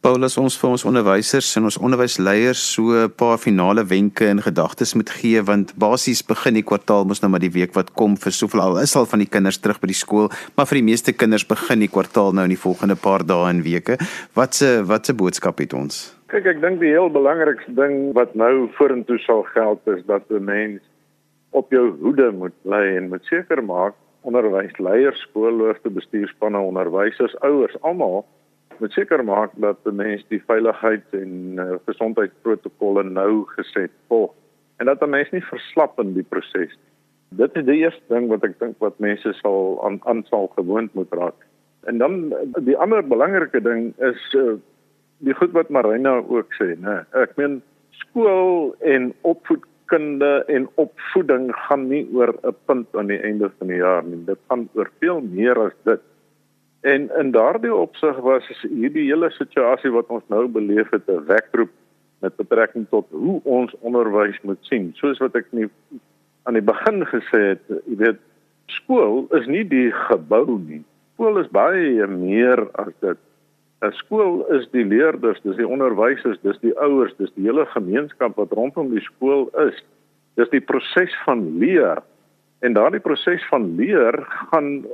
Paulus 0.04 0.34
ons 0.36 0.52
vir 0.60 0.68
ons 0.68 0.82
onderwysers 0.84 1.46
en 1.56 1.64
ons 1.64 1.78
onderwysleiers 1.80 2.60
so 2.74 2.92
'n 2.92 3.12
paar 3.16 3.38
finale 3.40 3.84
wenke 3.88 4.26
en 4.28 4.42
gedagtes 4.46 4.92
moet 4.94 5.08
gee 5.08 5.40
want 5.40 5.72
basies 5.80 6.20
begin 6.20 6.54
die 6.54 6.66
kwartaal 6.70 7.06
mos 7.08 7.22
nou 7.22 7.30
maar 7.30 7.40
die 7.40 7.54
week 7.54 7.72
wat 7.72 7.88
kom 7.94 8.12
vir 8.24 8.32
soveel 8.32 8.60
al 8.60 8.76
is 8.82 8.94
al 8.96 9.06
van 9.06 9.20
die 9.24 9.32
kinders 9.34 9.56
terug 9.56 9.80
by 9.80 9.86
die 9.86 10.02
skool 10.04 10.28
maar 10.56 10.66
vir 10.66 10.80
die 10.80 10.88
meeste 10.90 11.12
kinders 11.16 11.46
begin 11.48 11.80
die 11.80 11.88
kwartaal 11.88 12.34
nou 12.34 12.44
in 12.44 12.52
die 12.52 12.64
volgende 12.66 12.96
paar 12.96 13.24
dae 13.24 13.48
en 13.48 13.62
weke. 13.62 13.96
Wat 14.34 14.54
se 14.54 14.84
wat 14.84 15.06
se 15.06 15.14
boodskap 15.14 15.58
het 15.58 15.72
ons? 15.72 16.12
Kyk 16.28 16.46
ek 16.52 16.60
dink 16.60 16.80
die 16.80 16.92
heel 16.92 17.08
belangrikste 17.08 17.72
ding 17.72 18.12
wat 18.12 18.34
nou 18.34 18.68
vorentoe 18.76 19.18
sal 19.24 19.42
geld 19.56 19.80
is 19.88 20.04
dat 20.04 20.28
'n 20.28 20.44
mens 20.44 20.82
op 21.52 21.72
jou 21.72 21.96
hoede 22.02 22.30
moet 22.30 22.56
bly 22.62 22.96
en 22.96 23.08
moet 23.08 23.24
seker 23.24 23.64
maak 23.64 23.94
onderwysleiers 24.20 25.20
skoolhoofde 25.20 25.90
bestuurspanne 25.90 26.58
onderwysers 26.58 27.40
ouers 27.40 27.80
almal 27.80 28.26
moet 28.80 28.92
seker 28.92 29.24
maak 29.24 29.52
dat 29.56 29.78
die 29.84 29.92
mens 29.92 30.24
die 30.28 30.42
veiligheid 30.46 31.04
en 31.12 31.58
uh, 31.58 31.76
gesondheidsprotokolle 31.86 33.04
nou 33.04 33.44
geset 33.56 33.92
volg 34.08 34.32
en 34.78 34.86
dat 34.86 35.02
'n 35.02 35.10
mens 35.10 35.30
nie 35.30 35.44
verslap 35.44 35.98
in 36.00 36.14
die 36.14 36.26
proses 36.28 36.72
nie. 36.74 36.90
Dit 37.28 37.56
is 37.56 37.64
die 37.64 37.82
eerste 37.82 38.14
ding 38.14 38.28
wat 38.28 38.44
ek 38.44 38.58
dink 38.58 38.78
wat 38.78 38.98
mense 38.98 39.32
sal 39.32 39.80
aan 39.86 40.00
aan 40.04 40.24
sal 40.30 40.50
gewoond 40.54 40.94
moet 40.94 41.12
raak. 41.12 41.38
En 41.86 41.98
dan 41.98 42.34
die 42.62 42.76
ander 42.76 43.02
belangrike 43.02 43.60
ding 43.60 43.92
is 43.98 44.34
uh, 44.34 44.54
die 45.18 45.34
goed 45.34 45.52
wat 45.52 45.68
Marina 45.68 46.16
ook 46.22 46.52
sê, 46.58 46.74
né? 46.80 47.04
Ek 47.12 47.36
meen 47.36 47.62
skool 47.90 48.74
en 48.80 49.12
opvoedkunde 49.22 50.44
en 50.46 50.68
opvoeding 50.74 51.50
gaan 51.66 51.88
nie 51.88 52.06
oor 52.14 52.34
'n 52.42 52.56
punt 52.66 52.96
aan 52.96 53.06
die 53.06 53.20
einde 53.20 53.50
van 53.58 53.66
die 53.66 53.82
jaar 53.82 54.04
nie. 54.04 54.24
Dit 54.24 54.38
gaan 54.48 54.68
oor 54.74 54.90
veel 55.00 55.20
meer 55.20 55.58
as 55.58 55.76
dit. 55.84 56.02
En 56.84 57.10
in 57.16 57.30
daardie 57.32 57.72
opsig 57.74 58.16
was 58.20 58.48
hierdie 58.60 59.06
hele 59.08 59.30
situasie 59.32 59.88
wat 59.94 60.10
ons 60.12 60.24
nou 60.28 60.44
beleef 60.52 60.90
het 60.92 61.08
'n 61.08 61.24
wekroep 61.30 61.70
met 62.20 62.36
betrekking 62.36 62.84
tot 62.88 63.06
hoe 63.10 63.40
ons 63.44 63.72
onderwys 63.80 64.36
moet 64.42 64.60
sien. 64.60 64.90
Soos 64.94 65.18
wat 65.18 65.34
ek 65.34 65.46
nie 65.50 65.68
aan 66.42 66.58
die 66.58 66.68
begin 66.72 67.06
gesê 67.08 67.40
het, 67.56 67.62
jy 67.88 67.96
weet, 67.96 68.20
skool 68.66 69.24
is 69.32 69.46
nie 69.46 69.64
die 69.64 69.92
gebou 69.92 70.58
nie. 70.58 70.82
Skool 71.14 71.40
is 71.40 71.48
baie 71.48 72.06
meer 72.06 72.68
as 72.74 72.92
dit. 73.00 73.18
'n 73.80 73.92
Skool 73.92 74.44
is 74.52 74.68
die 74.72 74.84
leerders, 74.84 75.40
dis 75.40 75.56
die 75.56 75.68
onderwysers, 75.68 76.40
dis 76.42 76.58
die 76.60 76.76
ouers, 76.78 77.16
dis 77.16 77.32
die 77.36 77.44
hele 77.44 77.66
gemeenskap 77.66 78.36
wat 78.36 78.52
rondom 78.52 78.90
die 78.90 79.04
skool 79.04 79.48
is. 79.68 79.84
Dis 80.36 80.48
die 80.48 80.60
proses 80.60 81.16
van 81.24 81.58
leer. 81.58 82.02
En 82.60 82.72
daardie 82.72 83.00
proses 83.00 83.44
van 83.48 83.76
leer 83.76 84.24
gaan 84.50 84.84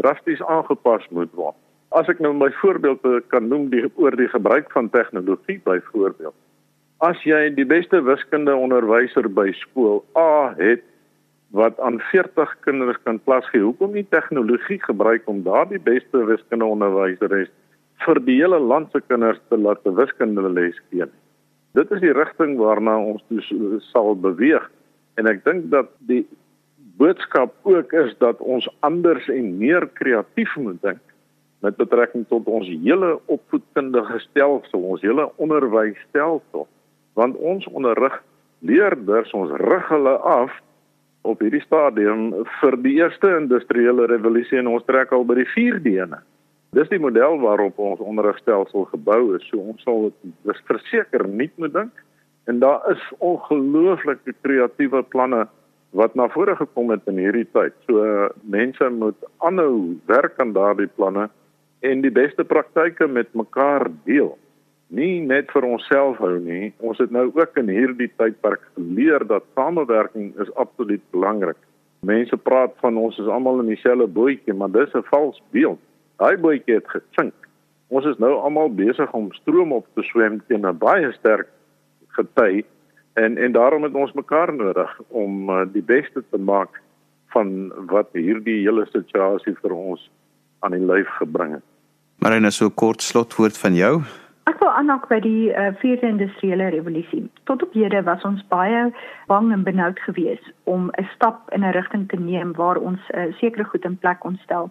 drasties 0.00 0.42
aangepas 0.42 1.06
moet 1.10 1.32
word. 1.36 1.56
As 1.96 2.08
ek 2.12 2.20
nou 2.20 2.34
my 2.36 2.50
voorbeelde 2.60 3.22
kan 3.32 3.48
noem 3.48 3.68
die 3.72 3.84
oor 3.96 4.16
die 4.16 4.28
gebruik 4.28 4.68
van 4.74 4.90
tegnologie 4.92 5.58
byvoorbeeld. 5.64 6.36
As 7.04 7.20
jy 7.22 7.48
die 7.54 7.66
beste 7.68 8.00
wiskunde 8.04 8.54
onderwyser 8.58 9.28
by 9.30 9.52
skool 9.60 10.02
A 10.18 10.54
het 10.58 10.82
wat 11.56 11.78
aan 11.80 11.96
40 12.10 12.50
kinders 12.66 12.98
kan 13.06 13.20
klas 13.24 13.46
gee, 13.52 13.62
hoekom 13.64 13.94
nie 13.96 14.04
tegnologie 14.12 14.80
gebruik 14.82 15.24
om 15.30 15.44
daardie 15.46 15.80
beste 15.80 16.24
wiskunde 16.28 16.66
onderwyser 16.68 17.32
is 17.38 17.48
vir 18.04 18.20
die 18.26 18.36
hele 18.40 18.58
land 18.60 18.92
se 18.92 19.00
kinders 19.06 19.40
te 19.48 19.56
laat 19.56 19.80
'n 19.86 19.96
wiskunde 19.96 20.44
les 20.48 20.76
gee? 20.90 21.06
Dit 21.74 21.90
is 21.90 22.00
die 22.00 22.12
rigting 22.12 22.58
waarna 22.58 22.98
ons 22.98 23.22
dus 23.28 23.48
sal 23.92 24.14
beweeg 24.14 24.70
en 25.16 25.26
ek 25.26 25.44
dink 25.44 25.70
dat 25.70 25.88
die 25.98 26.26
boodskap 26.98 27.54
ook 27.62 27.92
is 27.92 28.14
dat 28.18 28.40
ons 28.40 28.68
anders 28.80 29.28
en 29.28 29.56
meer 29.58 29.86
kreatief 30.00 30.56
moet 30.56 30.80
dink 30.82 31.02
met 31.64 31.76
betrekking 31.76 32.26
tot 32.30 32.46
ons 32.46 32.66
hele 32.68 33.16
opvoedkundige 33.26 34.18
stelsel, 34.28 34.80
ons 34.80 35.02
hele 35.02 35.26
onderwysstelsel, 35.42 36.68
want 37.18 37.36
ons 37.36 37.66
onderrig 37.74 38.14
leerders, 38.62 39.32
ons 39.34 39.54
rig 39.62 39.88
hulle 39.90 40.14
af 40.22 40.54
op 41.26 41.42
hierdie 41.42 41.62
stadium 41.64 42.30
vir 42.60 42.78
die 42.84 42.96
eerste 43.00 43.30
industriële 43.40 44.06
revolusie 44.10 44.60
en 44.60 44.70
ons 44.70 44.86
trek 44.86 45.12
al 45.12 45.26
by 45.26 45.40
die 45.40 45.48
4de 45.50 45.94
ene. 45.98 46.20
Dis 46.76 46.90
die 46.92 47.00
model 47.00 47.40
waarop 47.42 47.78
ons 47.80 48.02
onderrigstelsel 48.04 48.86
gebou 48.92 49.34
is. 49.36 49.44
So 49.48 49.60
ons 49.72 49.82
sal 49.86 50.10
dit 50.10 50.62
verseker 50.68 51.26
nie 51.26 51.50
moet 51.56 51.74
dink 51.74 52.04
en 52.48 52.60
daar 52.62 52.84
is 52.92 53.02
ongelooflike 53.18 54.34
kreatiewe 54.44 55.02
planne 55.12 55.46
wat 55.90 56.14
na 56.14 56.28
vore 56.28 56.56
gekom 56.56 56.90
het 56.90 57.06
in 57.08 57.18
hierdie 57.20 57.46
tyd. 57.52 57.74
So 57.86 58.28
mense 58.42 58.90
moet 58.90 59.28
aanhou 59.38 59.96
werk 60.06 60.40
aan 60.42 60.52
daardie 60.52 60.90
planne 60.98 61.28
en 61.80 62.02
die 62.02 62.12
beste 62.12 62.44
praktyke 62.44 63.06
met 63.06 63.32
mekaar 63.32 63.88
deel. 64.04 64.36
Nie 64.88 65.20
net 65.20 65.50
vir 65.52 65.64
onsself 65.68 66.20
hou 66.24 66.38
nie. 66.40 66.72
Ons 66.80 67.00
het 67.02 67.10
nou 67.12 67.28
ook 67.34 67.56
in 67.60 67.68
hierdie 67.72 68.10
tydperk 68.16 68.62
geleer 68.76 69.24
dat 69.28 69.44
samewerking 69.54 70.32
is 70.40 70.52
absoluut 70.56 71.02
belangrik. 71.12 71.58
Mense 72.00 72.36
praat 72.36 72.76
van 72.80 72.96
ons 72.96 73.18
is 73.18 73.28
almal 73.28 73.60
in 73.60 73.72
dieselfde 73.72 74.06
bootjie, 74.06 74.54
maar 74.54 74.70
dis 74.70 74.94
'n 74.94 75.04
vals 75.10 75.42
beeld. 75.50 75.80
Daai 76.16 76.36
bootjie 76.36 76.74
het 76.74 76.88
gesink. 76.88 77.34
Ons 77.88 78.04
is 78.04 78.18
nou 78.18 78.32
almal 78.32 78.74
besig 78.74 79.12
om 79.12 79.32
stroom 79.32 79.72
op 79.72 79.86
te 79.94 80.02
swem 80.02 80.40
teen 80.46 80.66
'n 80.66 80.78
baie 80.78 81.12
sterk 81.12 81.48
gety 82.08 82.64
en 83.24 83.36
en 83.36 83.52
daarom 83.52 83.82
het 83.82 83.94
ons 83.94 84.12
mekaar 84.12 84.54
nodig 84.54 85.00
om 85.08 85.50
uh, 85.50 85.62
die 85.72 85.82
beste 85.82 86.22
te 86.30 86.38
maak 86.38 86.80
van 87.34 87.72
wat 87.92 88.08
hierdie 88.12 88.60
hele 88.62 88.86
situasie 88.92 89.56
vir 89.62 89.74
ons 89.74 90.10
aan 90.64 90.74
die 90.74 90.86
lyf 90.86 91.10
gebring 91.18 91.58
het. 91.58 91.66
Marina, 92.24 92.50
so 92.50 92.70
kort 92.70 93.02
slotwoord 93.02 93.58
van 93.58 93.76
jou. 93.78 93.92
Ek 94.48 94.56
wil 94.62 94.70
aanhaak 94.72 95.04
by 95.10 95.18
die 95.22 95.50
uh, 95.52 95.68
vierde 95.82 96.08
industriële 96.08 96.70
revolusie. 96.72 97.26
Tot 97.50 97.62
op 97.62 97.74
hede 97.76 98.00
was 98.06 98.24
ons 98.24 98.40
baie 98.48 98.88
bang 99.28 99.52
en 99.52 99.62
benoud 99.66 100.00
geweest 100.06 100.48
om 100.64 100.88
'n 100.96 101.08
stap 101.14 101.50
in 101.54 101.64
'n 101.64 101.76
rigting 101.76 102.08
te 102.08 102.16
neem 102.16 102.54
waar 102.56 102.76
ons 102.76 103.00
uh, 103.14 103.28
sekere 103.40 103.64
goed 103.64 103.84
in 103.84 103.98
plek 103.98 104.20
kon 104.20 104.38
stel. 104.42 104.70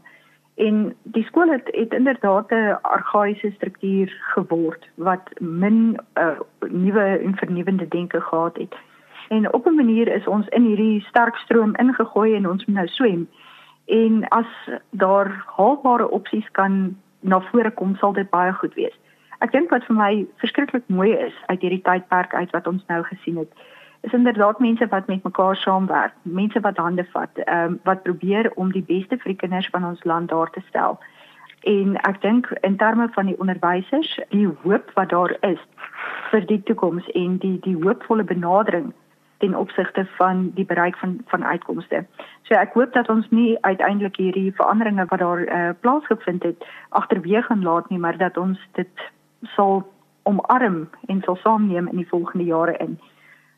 En 0.57 0.95
die 1.03 1.23
skool 1.23 1.51
het, 1.53 1.67
het 1.71 1.93
inderdaad 1.93 2.49
'n 2.51 2.77
argaïese 2.81 3.51
struktuur 3.51 4.09
geword 4.33 4.87
wat 4.95 5.21
min 5.39 5.99
uh, 6.13 6.39
nuwe 6.59 7.05
en 7.25 7.35
vernuwendende 7.35 7.87
denke 7.87 8.21
gehad 8.21 8.57
het. 8.57 8.75
En 9.27 9.53
op 9.53 9.65
'n 9.65 9.75
manier 9.75 10.07
is 10.07 10.27
ons 10.27 10.47
in 10.47 10.63
hierdie 10.63 11.01
sterk 11.01 11.35
stroom 11.35 11.75
ingegooi 11.75 12.35
en 12.35 12.49
ons 12.49 12.65
moet 12.65 12.75
nou 12.75 12.87
swem. 12.87 13.29
En 13.85 14.27
as 14.27 14.69
daar 14.89 15.43
haalbare 15.55 16.09
opsies 16.09 16.51
kan 16.51 16.97
na 17.19 17.41
vore 17.41 17.71
kom, 17.71 17.95
sal 17.95 18.13
dit 18.13 18.29
baie 18.29 18.53
goed 18.53 18.73
wees. 18.73 18.99
Ek 19.37 19.51
dink 19.51 19.69
wat 19.69 19.85
vir 19.85 19.95
my 19.95 20.25
verskriklik 20.35 20.83
mooi 20.87 21.11
is 21.11 21.33
uit 21.45 21.61
hierdie 21.61 21.81
tydperk 21.81 22.33
uit 22.33 22.51
wat 22.51 22.67
ons 22.67 22.85
nou 22.87 23.03
gesien 23.03 23.37
het, 23.37 23.51
is 24.01 24.13
inderdaad 24.13 24.60
mense 24.60 24.88
wat 24.88 25.07
met 25.07 25.23
mekaar 25.23 25.55
saamwerk, 25.55 26.13
mense 26.21 26.60
wat 26.60 26.77
hande 26.77 27.05
vat, 27.12 27.29
ehm 27.43 27.71
um, 27.71 27.79
wat 27.83 28.03
probeer 28.03 28.51
om 28.55 28.71
die 28.71 28.83
beste 28.83 29.17
vir 29.17 29.33
die 29.33 29.41
kinders 29.43 29.69
van 29.69 29.86
ons 29.86 30.03
land 30.03 30.29
daar 30.29 30.49
te 30.49 30.62
stel. 30.67 30.99
En 31.62 31.97
ek 32.07 32.21
dink 32.21 32.51
in 32.62 32.77
terme 32.77 33.10
van 33.12 33.25
die 33.25 33.39
onderwysers, 33.39 34.19
die 34.29 34.47
hoop 34.62 34.91
wat 34.93 35.10
daar 35.10 35.38
is 35.41 35.60
vir 36.31 36.45
die 36.45 36.63
toekoms 36.63 37.10
en 37.12 37.38
die 37.38 37.60
die 37.60 37.75
hoopvolle 37.75 38.23
benadering 38.23 38.93
ten 39.38 39.55
opsigte 39.55 40.05
van 40.17 40.51
die 40.53 40.65
bereik 40.65 40.97
van 40.97 41.19
van 41.25 41.43
uitkomste. 41.43 42.05
So 42.43 42.53
ek 42.53 42.73
hoop 42.73 42.93
dat 42.93 43.10
ons 43.10 43.27
nie 43.29 43.57
uiteindelik 43.62 44.15
hierdie 44.15 44.53
veranderinge 44.55 45.05
wat 45.10 45.19
daar 45.19 45.41
uh, 45.41 45.69
plaasgevind 45.79 46.43
het 46.43 46.65
agterweeg 46.89 47.45
gaan 47.45 47.63
laat 47.63 47.89
nie, 47.89 47.99
maar 47.99 48.17
dat 48.17 48.38
ons 48.38 48.60
dit 48.71 49.05
sal 49.55 49.83
omarm 50.23 50.89
en 51.07 51.21
sal 51.21 51.36
saamneem 51.36 51.88
in 51.88 52.03
die 52.03 52.10
volgende 52.10 52.45
jare 52.45 52.77
in. 52.77 52.99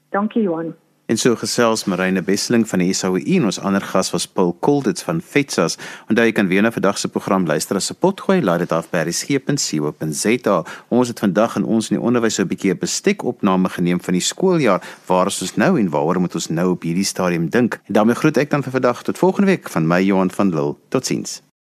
Dankie 0.09 0.41
Johan. 0.41 0.75
En 1.09 1.17
so 1.17 1.35
gesels 1.35 1.87
Marine 1.89 2.21
Besseling 2.21 2.67
van 2.69 2.83
die 2.83 2.93
SAU 2.93 3.17
en 3.17 3.47
ons 3.49 3.57
ander 3.65 3.81
gas 3.81 4.11
was 4.13 4.27
Paul 4.29 4.51
Kolditz 4.61 5.01
van 5.07 5.23
Fetsas. 5.25 5.77
Onthou 6.05 6.27
jy 6.27 6.35
kan 6.37 6.51
weer 6.51 6.61
na 6.61 6.69
vandag 6.71 6.99
se 7.01 7.09
program 7.09 7.47
luister 7.49 7.75
as 7.75 7.89
'n 7.89 7.97
potgooi, 7.97 8.41
laai 8.41 8.59
dit 8.59 8.71
af 8.71 8.89
by 8.91 9.01
resgep.co.za. 9.09 10.63
Ons 10.89 11.07
het 11.07 11.19
vandag 11.19 11.55
in 11.55 11.63
ons 11.63 11.89
in 11.89 11.97
die 11.97 12.05
onderwys 12.05 12.35
so 12.35 12.43
'n 12.43 12.47
bietjie 12.47 12.73
'n 12.73 12.77
bestekopname 12.77 13.69
geneem 13.69 14.01
van 14.01 14.13
die 14.13 14.21
skooljaar. 14.21 14.81
Waar 15.05 15.27
is 15.27 15.41
ons 15.41 15.55
nou 15.55 15.79
en 15.79 15.89
waaroor 15.89 16.19
moet 16.19 16.35
ons 16.35 16.49
nou 16.49 16.69
op 16.71 16.81
hierdie 16.81 17.05
stadium 17.05 17.49
dink? 17.49 17.79
En 17.87 17.93
daarmee 17.93 18.15
groet 18.15 18.37
ek 18.37 18.49
dan 18.49 18.63
vir 18.63 18.71
vandag 18.71 19.03
tot 19.03 19.17
volgende 19.17 19.47
week 19.47 19.69
van 19.69 19.87
my 19.87 20.03
Johan 20.03 20.31
van 20.31 20.49
Lille. 20.49 20.75
Totsiens. 20.89 21.48